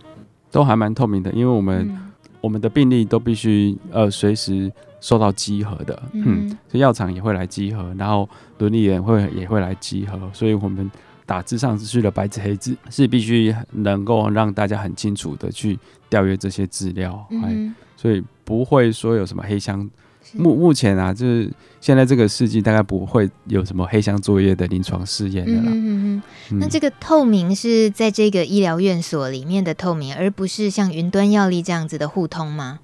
[0.50, 2.07] 都还蛮透明的，因为我们、嗯。
[2.40, 4.70] 我们的病例都必须呃随时
[5.00, 10.90] 受到稽核的，嗯，所以药厂也会来稽核，然后伦理员会也会来稽核，所以我们
[11.26, 19.88] 打字上去的白纸黑字是必须能够让大家很清楚的去调阅这些资料，嗯，所以不会说有什么黑箱。
[20.34, 25.64] 目目前啊，就是现在这个世纪大概不会有什么黑箱作业的临床试验的啦。
[25.66, 25.72] 嗯
[26.16, 26.58] 嗯嗯。
[26.58, 32.80] 那这个透明是在这个医疗院所里面的透明，而不是像云端药力这样子的互通吗？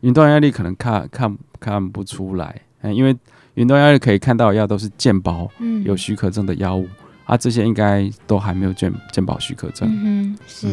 [0.00, 3.16] 云端药力可能看看看不出来，嗯，因为
[3.54, 5.50] 云端药力可以看到的药都是健保
[5.84, 6.86] 有许可证的药物。
[7.28, 9.88] 嗯啊，这些应该都还没有健健保许可证。
[9.88, 10.66] 嗯哼，是。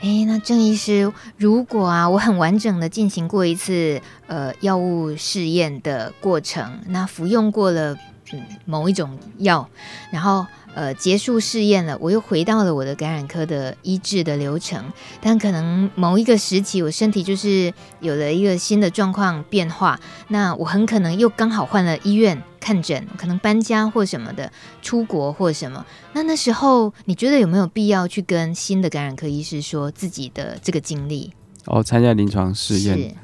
[0.00, 7.96] 哎、嗯，那郑医师，如果啊，我很完整的进行过一次呃药物试验的过程，那服用过了
[8.32, 9.68] 嗯某一种药，
[10.12, 10.46] 然后。
[10.72, 14.84] 呃，结束试验了，我又回到了我的感染科的医治的流程。
[15.20, 25.84] 但可能某一个时期，我身体就是有了一个新的状况变化，那我很可能又刚好换了医院看诊，可能搬家或什么的，出国或什么。
[26.12, 31.32] 那那时候，你觉得有没有必要去跟新的感染科医师说自己的这个经历？
[31.66, 33.16] 哦，参加临床试验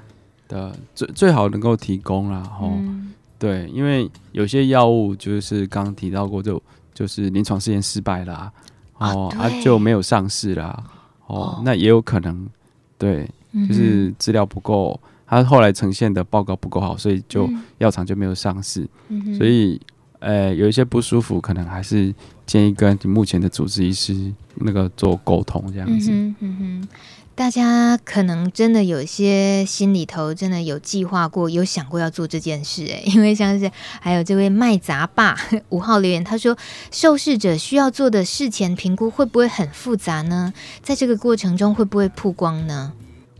[0.48, 2.42] 的最最好能够提供啦。
[2.60, 6.60] 哦、嗯，对，因为有些药物就是刚刚提到过就。
[6.96, 8.50] 就是临床试验失败啦，
[8.96, 10.82] 哦，啊，啊就没有上市啦，
[11.26, 11.62] 哦，哦。
[11.62, 12.48] 那也有可能，
[12.96, 19.78] 对，嗯、就是资料不够，他后来呈现的报告不够好，所以就药厂就没有上市，嗯、所以，
[20.20, 22.14] 呃有一些不舒服，可能还是
[22.46, 26.10] 建议跟目前的主治医师那个做沟通这样子。
[26.10, 26.88] 嗯哼，嗯哼。
[27.36, 33.70] 大家可能真的有些心里头真的有计划过，有想过要做这件事诶， 因为像是
[34.00, 35.36] 还有这位卖杂爸
[35.68, 36.56] 五号留言，他说
[36.90, 40.50] 受试者需要做的事前评估会不会很复杂呢？
[40.80, 42.90] 在这个过程中会不会曝光呢？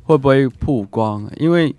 [0.05, 1.27] 会不会曝光？
[1.39, 1.75] 因为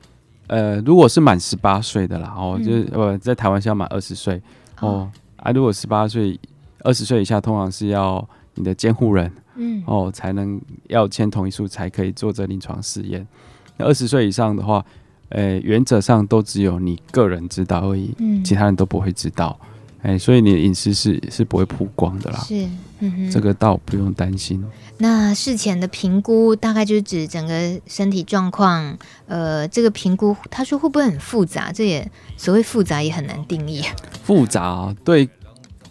[0.48, 4.42] 呃，如果是满十八岁的啦，哦，就是呃，在台湾是要满二十岁
[4.80, 6.40] 哦，啊，如果十八岁、
[6.80, 9.32] 二十岁以下，通常是要你的监护人。
[9.58, 13.28] 嗯，哦，才能要签同意书才可以做这临床试验。
[13.76, 14.84] 那二十岁以上的话，
[15.30, 19.60] 呃、欸，原则上都只有你个人知道而已，嗯，其他人都不会知道。
[20.02, 22.40] 哎、欸，所以你的隐私是是不会曝光的啦。
[22.40, 22.68] 是，
[23.00, 24.64] 嗯哼，这个倒不用担心。
[25.00, 28.98] 那事前的评估大概就是指整个身体状况，
[29.28, 31.72] 呃，这个评估他说会不会很复杂？
[31.72, 33.84] 这也所谓复杂也很难定义。
[34.24, 35.28] 复杂，对。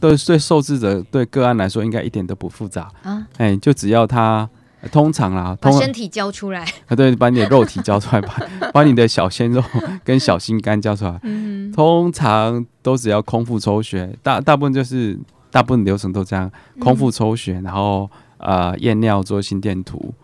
[0.00, 3.26] 对，对受试者对个案来说，应该一点都不复杂啊！
[3.36, 4.48] 哎、欸，就只要他
[4.92, 9.62] 通常啦，把身体交出来啊，对，把你的肉体交出来，把把你的小鲜肉
[10.04, 11.18] 跟小心肝交出来。
[11.22, 15.18] 嗯，通常都只要空腹抽血，大大部分就是
[15.50, 20.14] 大部分流程都这样，空腹抽血，然后呃验尿做心电图，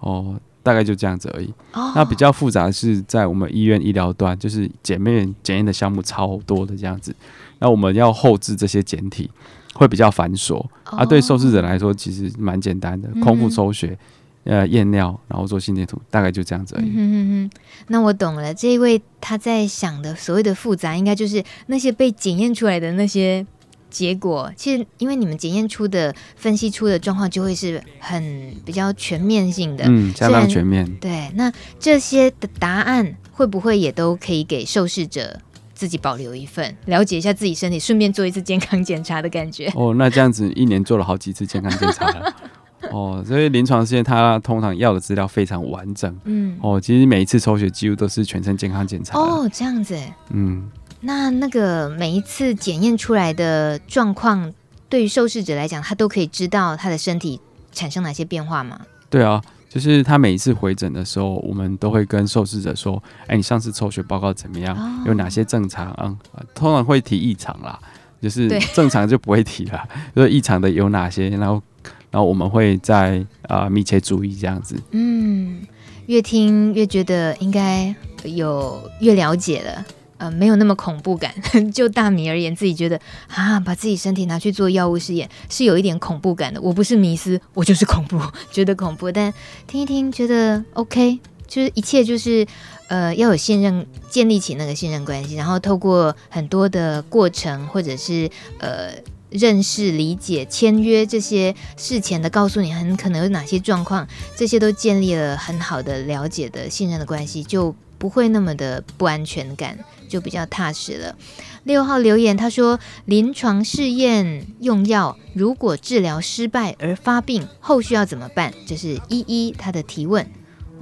[0.00, 1.46] 哦，大概就这样子而已。
[1.72, 7.14] 哦、那比较复杂的是在我们医院医疗端，就是检验检验的项目超多的这样子。
[7.60, 9.30] 那我们要后置这些简体，
[9.74, 11.04] 会比较繁琐、哦、啊。
[11.04, 13.96] 对受试者来说，其实蛮简单的，嗯、空腹抽血，
[14.44, 16.86] 呃，验尿，然后做心电图，大概就这样子而已。
[16.86, 18.52] 嗯哼哼哼，那我懂了。
[18.54, 23.46] 这一位他在想的所谓的复杂，应该就是那些被检验出来的那些
[23.90, 24.50] 结果。
[24.56, 30.90] 其实，因为你们检验出的、分析出的状况，就会是很比较全面性的，嗯，相当全面。
[30.96, 35.40] 对，那这些的答案会不会也都可以给受试者？
[35.80, 39.72] 自己保留一份，了解一下自己身体，顺便做一次健康检查的感觉。
[39.74, 42.34] 哦，那这样子一年做了好几次健康检查了。
[42.92, 46.14] 哦，所以临床试验它通常要的资料非常完整。
[46.24, 49.18] 嗯，哦，其实每一次抽血几乎都是全身健康检查。
[49.18, 49.98] 哦，这样子。
[50.28, 50.68] 嗯，
[51.00, 54.52] 那那个每一次检验出来的状况，
[54.90, 57.40] 对于受试者来讲，他都可以知道他的身体
[57.72, 58.78] 产生哪些变化吗？
[59.08, 59.42] 对啊。
[59.70, 64.76] 就是他每一次回诊的时候，我们都会跟受试者说：“哎，你上次抽血报告怎么样？
[64.76, 65.94] 哦、有哪些正常？
[66.02, 66.18] 嗯，
[66.56, 67.78] 通常会提异常啦，
[68.20, 69.88] 就是正常就不会提了。
[70.12, 71.28] 就是异常的有哪些？
[71.30, 71.62] 然后，
[72.10, 74.74] 然后我们会再啊、呃、密切注意这样子。
[74.90, 75.62] 嗯，
[76.06, 77.94] 越听越觉得应该
[78.24, 79.86] 有越了解了。”
[80.20, 81.34] 呃，没有那么恐怖感。
[81.72, 86.60] 就大米而言，自己觉得啊，把自己身体拿去做药物试验是有一点恐怖感的。
[86.60, 88.20] 我不是迷思，我就是恐怖，
[88.52, 89.10] 觉得恐怖。
[89.10, 89.32] 但
[89.66, 91.18] 听一听，觉得 OK，
[91.48, 92.46] 就是一切就是
[92.88, 98.92] 呃，要有信任，建立起那个信任关系，然后透过很多的过程，或者是呃
[99.30, 104.06] 认识、理解、签约这些事前的告诉你很可能有哪些状况，
[104.36, 109.78] 这些都建立了很好的了解的信任的关系，就不会那么的不安全感。
[110.10, 111.16] 就比较踏实了。
[111.64, 120.26] 六号留言，他说：“临床试验用药，如果治疗失败而发病，后续要怎么办？”这是一一他的提问。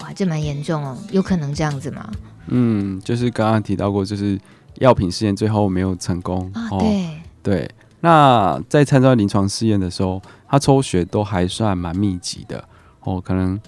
[0.01, 2.11] 哇，这蛮严重哦，有可能这样子吗？
[2.47, 4.39] 嗯，就是刚刚提到过，就是
[4.77, 6.51] 药品试验最后没有成功。
[6.55, 7.71] 啊、哦，对对。
[8.01, 12.65] 那在参照临床试验的时候，他抽血都还算蛮密集的
[13.01, 13.61] 哦，可能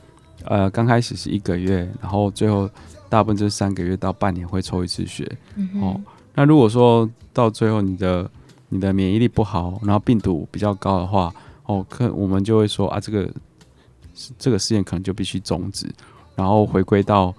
[0.45, 2.71] 呃刚开始是一个月，然后最后。
[3.11, 6.01] 大部分就是三个月到半年会抽一次血，嗯、哦。
[6.37, 8.31] 那如果说到最后你的
[8.69, 11.35] 你的免疫力不好，然后病毒比较高的话，
[11.67, 13.29] 哦，可我们就会说啊，这个
[14.39, 15.93] 这个试验可能就必须终止，
[16.37, 17.35] 然后回归到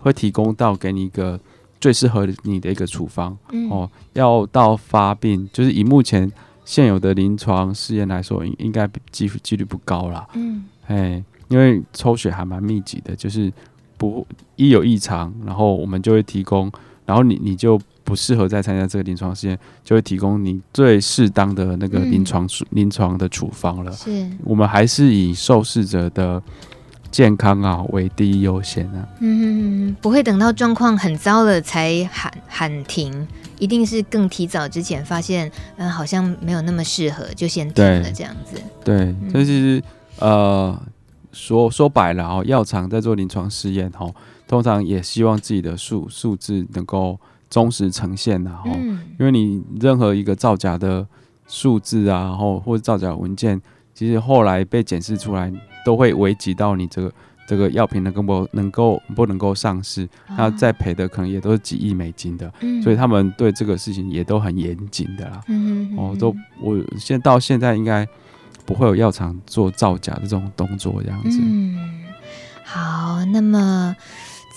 [0.00, 1.38] 会提供到给你一个
[1.78, 3.90] 最适合你的一个处方，嗯、哦。
[4.14, 6.32] 要到发病，就是以目前
[6.64, 10.26] 现有的临床试验来说，应应该几几率不高啦。
[10.32, 13.52] 嗯，哎，因为抽血还蛮密集的，就是。
[14.02, 14.26] 不
[14.56, 16.68] 一有异常，然后我们就会提供，
[17.06, 23.92] 然后你你就不适合再参加这个临床试验，就会提供你最适当的那个临床处、嗯、临床的处方了。
[23.92, 26.42] 是，我们还是以受试者的
[27.12, 29.08] 健康啊为第一优先啊。
[29.20, 33.28] 嗯，不会等到状况很糟了才喊喊停，
[33.60, 35.46] 一定是更提早之前发现，
[35.76, 38.60] 嗯、呃，好像没有那么适合，就先停了这样子。
[38.84, 39.80] 对，这其实
[40.18, 40.76] 呃。
[41.32, 44.14] 说说白了哦，药厂在做临床试验哦，
[44.46, 47.18] 通常也希望自己的数数字能够
[47.50, 51.06] 忠实呈现然后，嗯、因为你任何一个造假的
[51.46, 53.60] 数字啊，然后或者造假文件，
[53.94, 55.52] 其实后来被检视出来，
[55.84, 57.12] 都会危及到你这个。
[57.44, 60.08] 这个药品能够不能够不能够上市，
[60.38, 65.40] 那再、啊、赔的可能也都是几亿美金的，嗯、所以他们对这个事情也都很严谨的啦。
[65.98, 68.06] 哦，都我现到现在应该
[68.64, 71.38] 不会有药厂做造假的这种动作这样子。
[71.40, 72.04] 嗯，
[72.64, 73.96] 好，那么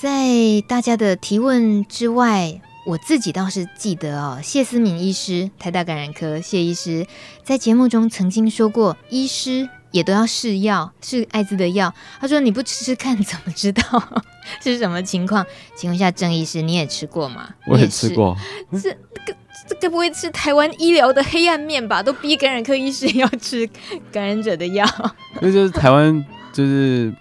[0.01, 7.07] 在大家的提问之外，我自己倒是记得哦，谢思敏医师，台大感染科谢医师
[7.43, 11.93] 在节目中曾经说过，医师也都要试药，试艾滋的药。
[12.19, 13.81] 他说：“你不吃吃看，怎么知道
[14.61, 15.45] 是什么情况？”
[15.75, 17.49] 请问一下郑医师，你也吃过吗？
[17.65, 18.37] 我也吃过。
[18.71, 19.35] 这个
[19.67, 22.03] 这该不会是台湾医疗的黑暗面吧？
[22.03, 23.67] 都逼感染科医师要吃
[24.11, 24.85] 感染者的药。
[25.41, 27.13] 那就是台湾，就是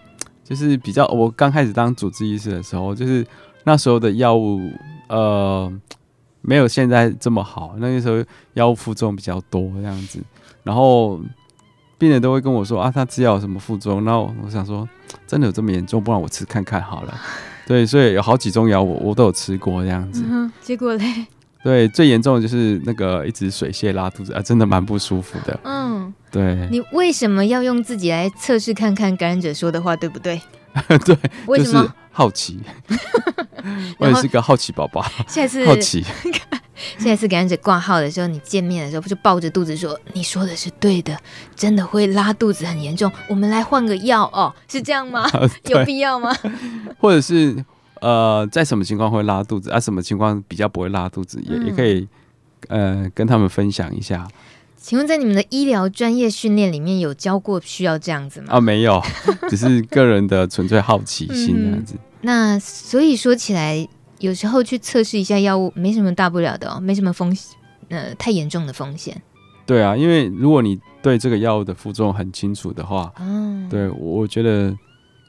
[0.45, 3.27] 就是比较，我刚开始当主治医师的时候，就是
[3.65, 4.61] 那时候的药物。
[5.07, 5.71] 呃，
[6.41, 7.75] 没有现在这么好。
[7.77, 8.25] 那个时候
[8.55, 10.19] 药物副作用比较多这样子，
[10.63, 11.21] 然后
[11.99, 14.05] 病人都会跟我说啊，他吃药有什么副作用？
[14.05, 14.89] 然后我想说，
[15.27, 16.03] 真的有这么严重？
[16.03, 17.15] 不然我吃看看好了。
[17.67, 20.25] 对，所以有好几种药我我都有吃过这样子。
[20.27, 21.27] 嗯、 结果嘞？
[21.65, 25.59] 对，最严重的就是那个一直水泄拉肚子啊，真的蛮不舒服的。
[25.65, 26.69] 嗯，对。
[26.71, 30.39] 你为什么要用自己来测试看看感染者说的话对不对？
[31.07, 31.81] 对，为什么？
[31.81, 32.61] 就是好奇。
[33.97, 35.03] 我也是个好奇宝宝。
[35.27, 36.05] 下次好奇，
[36.99, 41.17] 下一次感染者挂号的时候，你见面的时候不就抱着肚子说：“你说的是对的，
[41.57, 45.23] 真的会拉肚子很严重，我们来换个药哦。”是这样吗？
[45.33, 46.37] 啊、有必要吗？
[46.99, 47.65] 或者是
[48.05, 49.81] 呃，在什么情况会拉肚子啊？
[49.81, 51.41] 什么情况比较不会拉肚子？
[51.43, 52.07] 也、嗯、也可以
[52.69, 54.29] 呃跟他们分享一下。
[54.77, 58.49] 请问在你们的医疗专业训练里面有教过需要这样子吗？
[58.51, 59.03] 啊，没有，
[59.49, 61.95] 只是个人的纯粹好奇心这样子。
[61.95, 63.87] 嗯那所以说起来，
[64.19, 67.55] 有时候去测试一下药物没什么大不了的哦，没什么风险，
[67.89, 69.21] 呃，太严重的风险。
[69.67, 74.75] 对啊，因为如果你对这个药物的副作用很清楚的话，嗯，对，我觉得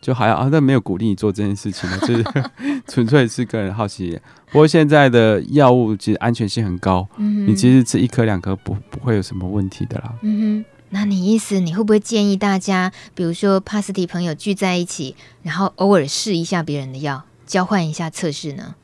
[0.05, 2.23] 就还好啊，但没有鼓励你做这件事情呢， 就是
[2.87, 4.19] 纯粹是个人好奇。
[4.51, 10.13] 不过现在的药物其实安全性很高，嗯，你其实吃一颗两颗不不会有什么问题的啦。
[10.21, 10.65] 嗯哼。
[10.89, 18.75] 那你意思，你会不会建议大家，比如说帕斯提朋友聚在一起，然后偶尔试一下别人的药，交换一下测试呢？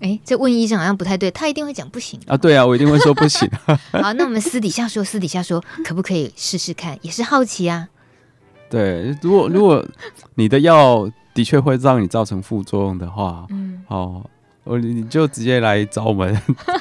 [0.00, 2.34] 诶，这问医生好像不太对，他一定会讲不行啊。
[2.36, 3.48] 对啊，我一定会说不行。
[3.92, 6.98] 好，那我们私底下说，私底下说，可不可以试试看？
[7.02, 7.88] 也是好奇啊。
[8.72, 9.84] 对，如果如果
[10.34, 14.24] 你的药的确会让你造成副作用的话，嗯，好。
[14.64, 16.40] 我你就直接来找我们，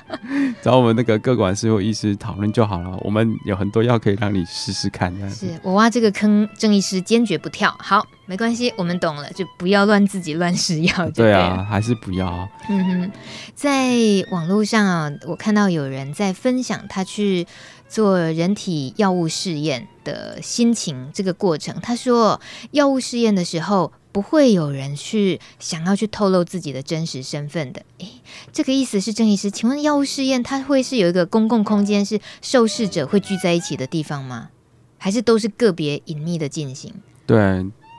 [0.62, 2.96] 找我们那个各管师或医师讨论就好了。
[3.02, 5.12] 我们有很多药可以让你试试看。
[5.32, 7.76] 是我挖这个坑，郑医师坚决不跳。
[7.80, 11.10] 好，没关系，我们懂了，就不要乱自己乱试药。
[11.10, 12.48] 对啊，还是不要。
[12.70, 13.12] 嗯哼，
[13.56, 13.96] 在
[14.30, 17.48] 网络上啊，我看到有人在分享他去
[17.92, 21.76] 做人体药物试验的心情，这个过程。
[21.82, 22.40] 他说，
[22.72, 23.92] 药物试验的时候。
[24.14, 27.82] 不会有人去想要去透露自己的真实身份的。
[28.00, 28.10] 诶，
[28.52, 34.50] 这个意思是郑医师，请问药物试验它会是有一个公共空间，是受试者会聚在一起的地方吗？
[34.98, 36.94] 还是都是个别隐秘的进行？
[37.26, 37.40] 对，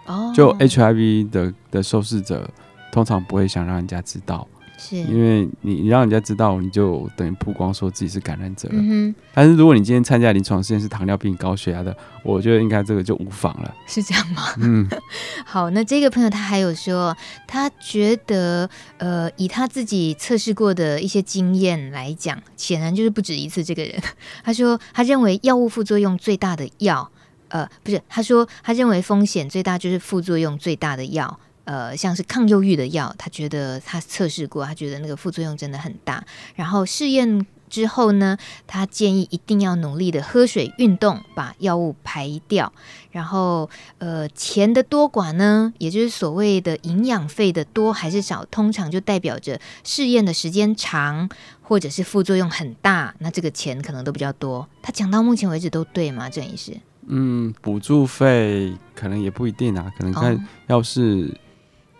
[0.05, 2.47] 哦，就 HIV 的的受试者
[2.93, 4.47] 通常不会想让人家知道。
[4.83, 8.75] 是因为你你让人家知道，你就等于曝光说自己是感染者了。
[8.77, 9.15] 嗯。
[9.33, 13.75] 但是如果你今天参加临床试验是糖尿病、高血压的，我觉得应该这个就无妨了。
[13.87, 14.43] 是这样吗？
[14.59, 14.89] 嗯。
[15.47, 17.17] 好，那这个朋友他还有说，
[17.47, 18.69] 他觉得
[18.99, 23.63] 呃，以他自己测试过的一些经验来讲，显然就是不止一次。
[23.63, 23.95] 这个人
[24.43, 27.09] 他说，他认为药物副作用最大的药，
[27.49, 31.39] 呃，不是，他说他认为风险最大就是副作用最大的药。
[31.65, 36.25] 呃，像是抗忧郁的药，他觉得他测试过，他觉得那个副作用真的很大。
[36.55, 38.37] 然后试验之后呢，
[38.67, 42.73] 他建议一定要努力的喝水、运动，把药物排掉。
[43.13, 51.29] 然后，呃，钱的多寡呢，也就是所谓的营养费的多还是少，通常就代表着试验的时间长，
[51.63, 54.69] 或者是副作用很大，那这个钱可能都比较多。
[54.83, 56.29] 他讲到目前为止都对吗？
[56.29, 56.77] 郑医师？
[57.07, 61.31] 嗯，补助费可能也不一定啊，可能看要是。
[61.33, 61.39] 哦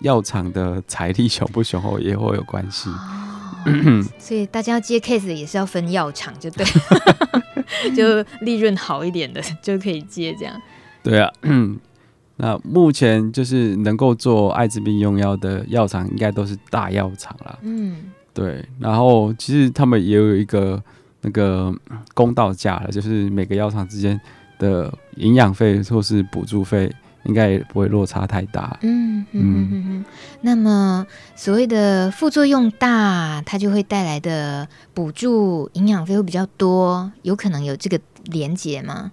[0.03, 6.65] 药厂的财力雄不雄厚也会有关系，哦， 所以大家要接 case 也是要分药厂，就对，
[7.95, 10.55] 就利润好一点的就可以接这样。
[11.03, 11.33] 对啊，
[12.37, 17.59] 那目前就是能够做艾滋病用药的药厂，应该都是大药厂啦。
[17.63, 18.65] 嗯，对。
[18.79, 20.83] 然后其实他们也有一个
[21.21, 21.73] 那个
[22.15, 24.21] 公道价了，就是每个药厂之间
[24.59, 26.93] 的营养费或是补助费。
[27.25, 28.79] 应该也不会落差太大。
[28.83, 30.05] 嗯嗯嗯嗯。
[30.41, 31.07] 那么
[31.37, 39.13] 所谓的副作用大，它就会带来的补助营养费会比较多，有可能有这个连结吗？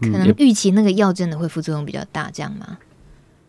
[0.00, 2.78] 可能预期那个药真的会副作用比较大，这样吗？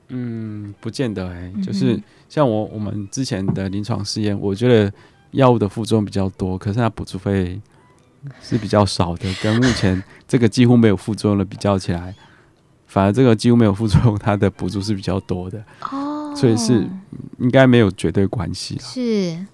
[0.09, 1.61] 嗯，不见得哎、欸。
[1.63, 1.97] 就是
[2.27, 4.91] 像我我们之前的临床试验，我觉得
[5.31, 7.61] 药物的副作用比较多，可是它补助费
[8.41, 12.13] 是比较少的，跟目前这个几乎没有副作用的比较起来，
[12.91, 16.85] 反而这个几乎没有副作用，它的补助是比较多的哦，所以是
[17.39, 18.77] 应该没有绝对关系。
[18.81, 19.45] 是。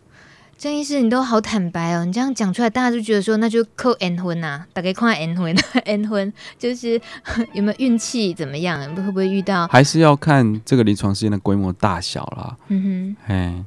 [0.57, 2.03] 郑医师，你都好坦白哦！
[2.03, 6.99] 你这样讲出来，大家就觉得说，那就扣 N 婚呐，大概看 N 婚， N 婚就是
[7.53, 9.67] 有没有运气怎么样，会不会遇到？
[9.67, 12.57] 还是要看这个临床试验的规模大小啦。
[12.69, 13.63] 嗯哼，哎，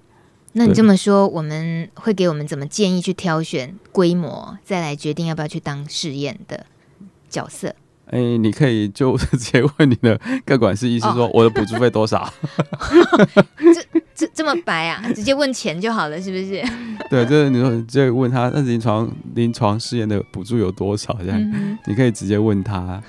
[0.55, 6.67] 那你这么说，我们会给我们怎么建议去挑选规模，再来决定要不要去当试验的
[7.29, 7.73] 角色？
[8.11, 12.33] 哎、欸，你可以就 直接问你的各管事医师说，我的补助费多少？
[13.57, 15.03] 这这这么白啊？
[15.15, 16.63] 直接问钱就好了，是不是？
[17.09, 21.17] 对，就是你说直接问他，那临床临床试验的补助有多少？
[21.21, 23.01] 这样、嗯、你可以直接问他。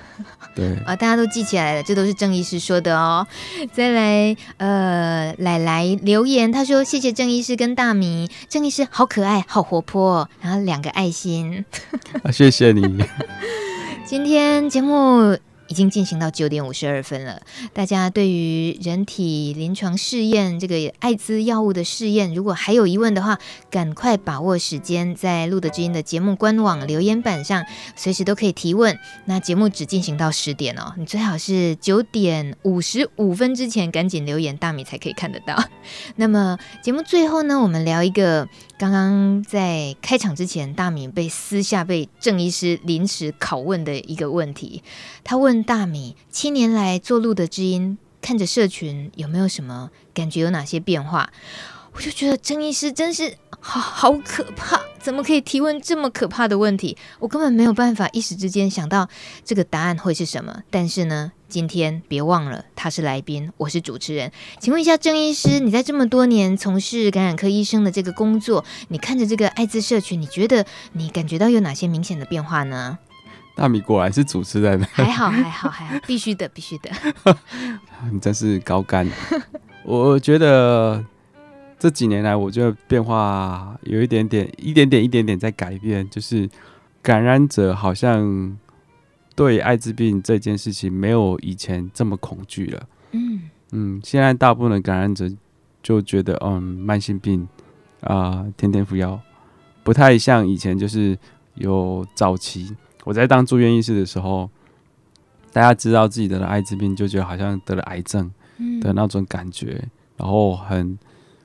[0.54, 3.26] 对啊，大家都记起来了，这都是郑医师说的哦。
[3.72, 11.64] 再来，呃，奶奶留言，他说谢谢郑医师跟大米，郑医师好可爱，好活泼，然后两个爱心。
[12.22, 13.02] 啊，谢谢你。
[14.12, 15.38] 今天节目
[15.68, 17.40] 已经进行到九点五十二分了，
[17.72, 23.38] 大家对于人体临床试验这个艾滋药物的试验，如果还有疑问的话，
[23.70, 27.64] 赶快把握时间，在露德之音的节目官网留言板上，
[27.96, 28.98] 随时都可以提问。
[29.24, 35.56] 那节目只进行到十点哦，你最好是九点五十五分之前赶紧留言，大米才可以看得到。
[36.16, 38.46] 那么节目最后呢，我们聊一个。
[38.82, 44.82] 刚刚在开场之前，大米被私下被郑医师临时拷问的一个问题，
[45.22, 51.30] 他问大米：七年来做路的知音，看着社群有没有什么感觉，有哪些变化？
[51.92, 56.96] 我就觉得郑医师真是好好可怕，怎么可以提问这么可怕的问题？
[57.20, 59.08] 我根本没有办法一时之间想到
[59.44, 60.62] 这个答案会是什么。
[60.70, 64.32] 但是呢，今天别忘了他是来宾，我是主持人。
[64.58, 72.98] 请问一下郑医师，你在这么多年从事感染科医生的这个工作，你看着这个艾滋社群，你觉得你感觉到有哪些明显的变化呢？
[73.54, 76.90] 大米果然是主持人，还好还好还好，必须的必须的。
[78.10, 79.06] 你真是高干，
[79.84, 81.04] 我觉得。
[81.78, 86.08] 这几年来，我觉得变化有一点点、一点点、一点点在改变。
[86.08, 86.48] 就是
[87.02, 88.56] 感染者好像
[89.42, 92.88] 对艾滋病这件事情没有以前这么恐惧了。
[93.12, 95.30] 嗯嗯，现在大部分的感染者
[95.82, 97.48] 就觉得，嗯，慢性病
[98.00, 99.20] 啊、呃，天天服药，
[99.82, 100.78] 不太像以前。
[100.78, 101.18] 就是
[101.54, 104.48] 有早期我在当住院医师的时候，
[105.52, 108.30] 大家知道自己得了艾滋病，就觉得好像得了癌症
[108.80, 109.82] 的那种感觉，
[110.16, 110.98] 然后很。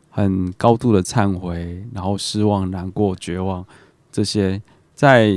[0.09, 3.63] 很高度的忏悔，然后失望、难过、绝望，
[4.11, 4.59] 这些
[4.95, 5.31] 在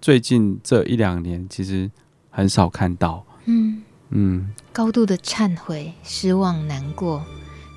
[0.00, 1.90] 最近这一两年其实
[2.30, 3.24] 很少看到。
[3.46, 7.22] 嗯嗯，高度的忏悔、失望、难过。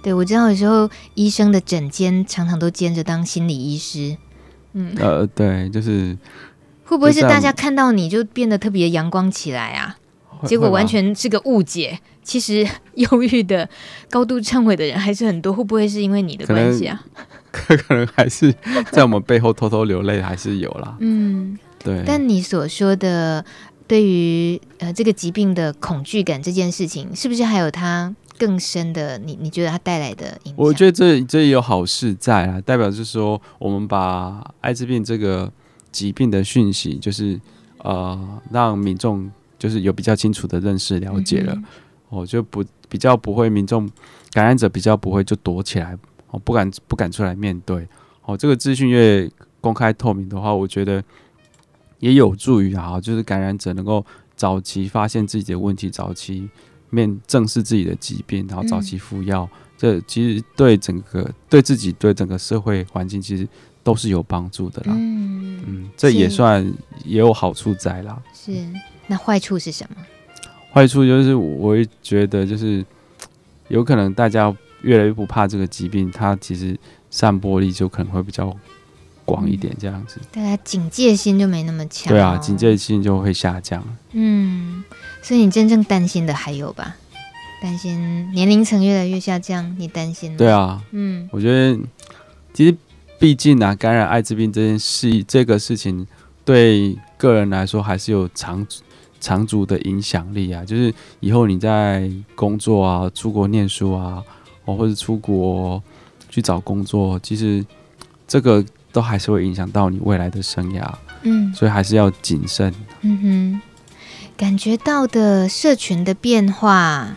[0.04, 4.18] 对，我知道有时候医生的诊间常常都兼着当心理医师。
[4.74, 6.18] 嗯呃，对，就是
[6.86, 9.98] 会不会是大家看到你就变得特别阳光起来啊？
[10.46, 12.00] 结果完全是个误解。
[12.24, 13.68] 其实忧郁的、
[14.10, 17.04] 高度忏悔的人还是很多，会不会是因为你的关系啊？
[17.52, 18.54] 可 可能还是
[18.92, 20.96] 在我们背后偷偷流泪，还是有啦。
[21.00, 22.04] 嗯，对。
[22.06, 23.44] 但你所说的
[23.88, 29.18] 对于呃这个疾病的恐惧感这件事情，是不是还有它更深的？
[29.20, 30.56] 你你觉得它带来的影响？
[30.58, 35.52] 我觉得这这也有好事在啊，代表就是说，我们把艾滋病这个
[35.92, 37.40] 疾病的讯息，就是
[37.80, 39.30] 呃让民众
[39.60, 41.54] 就是有比较清楚的认识了解了。
[41.56, 41.64] 嗯
[42.12, 43.90] 哦，就不比较不会，民众
[44.34, 45.98] 感染者比较不会就躲起来，
[46.30, 47.88] 哦，不敢不敢出来面对。
[48.26, 51.02] 哦，这个资讯越公开透明的话，我觉得
[52.02, 56.50] 也有助于啊，就是感染者能够早期发现自己的问题，早期
[56.90, 59.50] 面正视自己的疾病，然后早期服药。
[59.54, 63.48] 嗯、这其实对整个对自己对整个社会环境其实
[63.82, 64.94] 都是有帮助的啦。
[64.98, 66.62] 嗯嗯，这也算
[67.06, 68.22] 也有好处在啦。
[68.34, 68.52] 是，
[69.08, 69.96] 那坏处是什么？
[70.74, 72.84] 坏处就是，我会觉得就是
[73.68, 76.76] 有可能大家越来越不怕这个疾病，它其实
[77.10, 78.56] 散播力就可能会比较
[79.26, 80.20] 广一点，这样子。
[80.32, 82.12] 大家警戒心就没那么强。
[82.12, 83.84] 对啊，警戒心就会下降。
[84.12, 84.84] 嗯，
[85.22, 86.96] 所以你真正担心的还有吧？
[87.62, 90.38] 担心年龄层越来越下降，你担心吗？
[90.38, 91.80] 对啊，嗯，我觉得
[92.54, 92.76] 其实
[93.20, 96.08] 毕竟啊，感染艾滋病这件事，这个事情
[96.44, 98.66] 对个人来说还是有长。
[99.24, 104.24] 长足的影响力啊，就是以后你在工作啊、出国念书啊，
[104.66, 105.80] 哦，或者出国
[106.28, 107.64] 去找工作，其实
[108.28, 110.92] 这个都还是会影响到你未来的生涯。
[111.24, 112.74] 嗯，所以还是要谨慎。
[113.02, 113.62] 嗯哼，
[114.36, 117.16] 感觉到的社群的变化，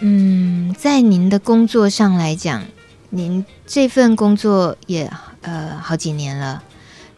[0.00, 2.64] 嗯，在您的工作上来讲，
[3.10, 5.10] 您这份工作也
[5.42, 6.62] 呃好几年了。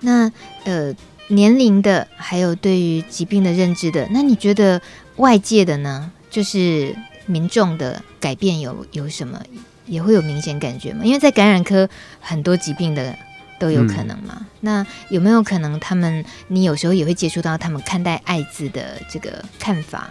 [0.01, 0.31] 那
[0.65, 0.93] 呃，
[1.29, 4.83] 年龄的，还有对于疾病的认知的，那你觉得
[5.17, 6.11] 外界的呢？
[6.29, 9.41] 就是民众的改变有有什么，
[9.87, 11.01] 也会有明显感觉吗？
[11.05, 11.89] 因为在感染科，
[12.21, 13.17] 很多疾病的
[13.63, 14.35] 都有可能嘛。
[14.39, 20.11] 嗯、那有没有可能他们，你有时候也会接触到他们看待爱字的这个看法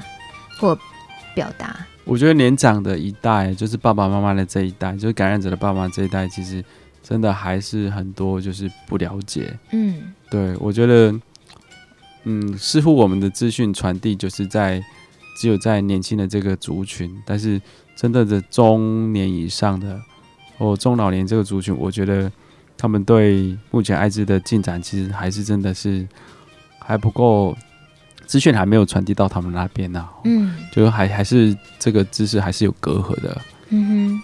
[0.58, 0.78] 或
[1.36, 1.86] 表达？
[2.06, 6.64] 我觉得年长的一代，就是爸爸妈妈的这一代，就是感染者的爸妈这一代，其实
[7.04, 9.54] 真的还是很多就是不了解。
[9.72, 11.14] 嗯，对，我觉得，
[12.24, 14.82] 嗯，似乎我们的资讯传递就是在。
[15.34, 17.60] 只有在年轻的这个族群，但是
[17.96, 20.00] 真的的中年以上的
[20.58, 22.32] 或中老年这个族群，我觉得
[22.82, 26.08] 他们对目前艾滋的进展，其实还是真的是
[26.80, 27.56] 还不够，
[28.26, 30.10] 资讯还没有传递到他们那边呢、啊。
[30.24, 33.40] 嗯，就还还是这个知识还是有隔阂的。
[33.70, 34.22] 嗯哼，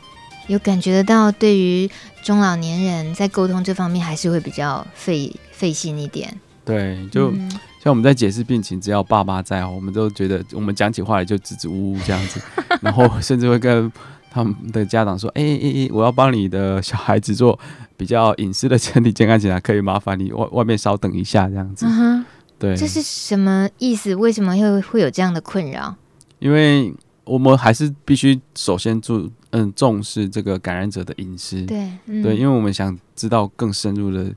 [0.47, 1.87] 有感觉得到，对于
[2.23, 6.35] 中老年人在沟通这方面，还是会比较费费心一点。
[6.65, 7.29] 对，就。
[7.29, 12.41] 嗯像我们在解释病情，只要爸妈在，我们都觉得我们讲起话来就支支吾吾这样子，
[12.81, 13.89] 然后甚至会跟
[14.29, 17.57] 他们的家长说：“哎哎哎，我要帮你的小孩子做
[17.97, 22.23] 比较隐私的身体健康检查，可以麻烦你外外面稍等一下这样子。”嗯，
[22.57, 24.15] 对，这是什么意思？
[24.15, 25.93] 为什么会会有这样的困扰？
[26.39, 26.93] 因为
[27.25, 34.31] 我们还是必须首先注嗯重视这个感染者的隐私，对、嗯、对，因为我们想知道更深入的。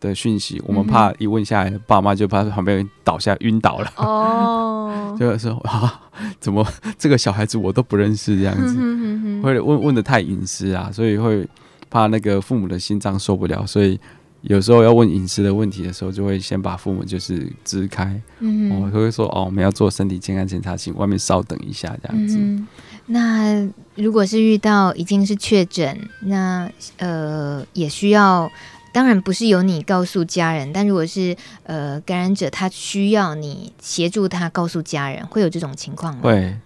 [0.00, 3.92] 的讯息，我们怕一问下来，嗯、爸妈就怕旁边人倒下晕倒了。
[3.96, 6.00] 哦， 就是说啊，
[6.38, 6.64] 怎么
[6.96, 11.44] 这个小孩子我都不认识这样子，嗯、会问问的太隐私啊，所以会
[11.90, 13.98] 怕那个父母的心脏受不了，所以
[14.42, 18.20] 有时候要问隐私的问题的时候，就会先把父母就是支开。
[18.40, 22.36] 嗯，我会说哦，我们要做身体健康检查，请外面稍等一下这样子。
[22.38, 22.66] 嗯、
[23.06, 28.50] 那如果是遇到已经是确诊，那呃也需要。
[28.90, 36.22] 当然不是由你告诉家人，但如果是呃感染者，他需要你协助他告诉家人，会有这种情况吗？
[36.22, 36.56] 会，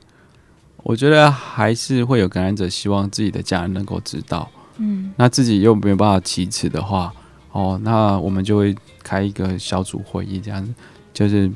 [0.84, 4.48] 我觉得还是会有感染者希望自己的家人能够知道，
[4.78, 7.12] 嗯，那自己又没有办法启齿的话，
[7.52, 10.72] 哦，那我们就会开一个小组会议，这样子
[11.12, 11.50] 就是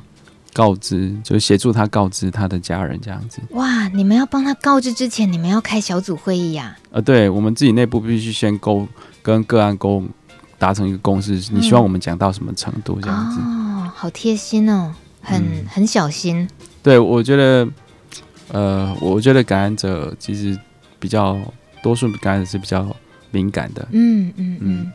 [0.52, 3.40] 告知，就协助他告知他的家人这样子。
[3.50, 6.76] 哇，你们要帮他告知之前，你们要开小组会议呀？
[6.90, 8.86] 呃，对，我们自己内部必须先沟
[9.22, 10.02] 跟个案沟。
[10.58, 12.98] 达成一个共识，你希望我们讲到什么程度？
[12.98, 14.90] 这样子、嗯、哦，好贴心哦，
[15.20, 16.48] 很、嗯、很小心。
[16.82, 17.68] 对，我觉得，
[18.48, 20.58] 呃，我觉得感染者其实
[20.98, 21.38] 比较
[21.82, 22.88] 多数感染者是比较
[23.36, 23.86] 敏感的。
[23.92, 24.58] 嗯嗯嗯。
[24.60, 24.92] 嗯，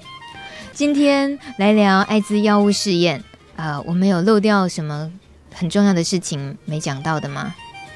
[0.74, 3.20] 今天来聊艾滋药物试验
[3.56, 5.12] 啊、呃，我们有漏掉什么
[5.54, 7.54] 很重要的事情没讲到的吗？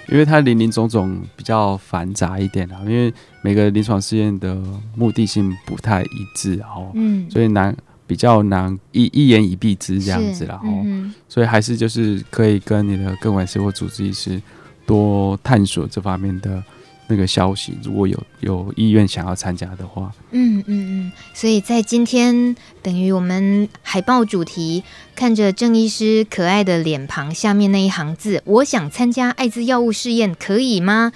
[0.08, 4.56] 因为它林林总总比较繁杂一点啊，因为每个临床试验的
[4.96, 7.76] 目的性不太一致，哦，嗯，所以难
[8.06, 14.39] 比较难一一言以蔽之这样子，啦哦，嗯，所以还是就是可以跟你的更管师或主治医师
[14.86, 16.64] 多探索这方面的。
[17.08, 24.84] 那个消息，如果有有意愿想要参加的话，嗯嗯嗯，所以在今天等于我们海报主题，
[25.16, 31.12] 看着郑医师可爱的脸庞下面那一行字，我想参加艾滋药物试验，可以吗？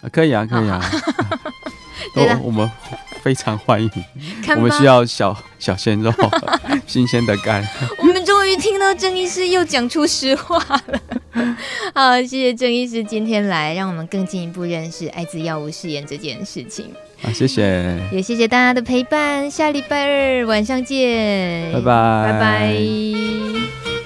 [0.00, 0.80] 啊，可以啊，可以啊，
[2.14, 2.70] 对我们。
[3.26, 3.90] 非常欢迎，
[4.54, 6.12] 我们需要小小鲜肉，
[6.86, 7.60] 新鲜的肝。
[7.98, 10.56] 我们终于听到郑医师又讲出实话
[10.86, 11.00] 了。
[11.92, 16.92] 好，谢谢郑医师今天来，让我们更进一步认识艾滋药物试验这件事情。
[17.20, 19.50] 好，谢谢，也谢谢大家的陪伴。
[19.50, 24.05] 下礼拜二晚上见，拜拜，拜拜。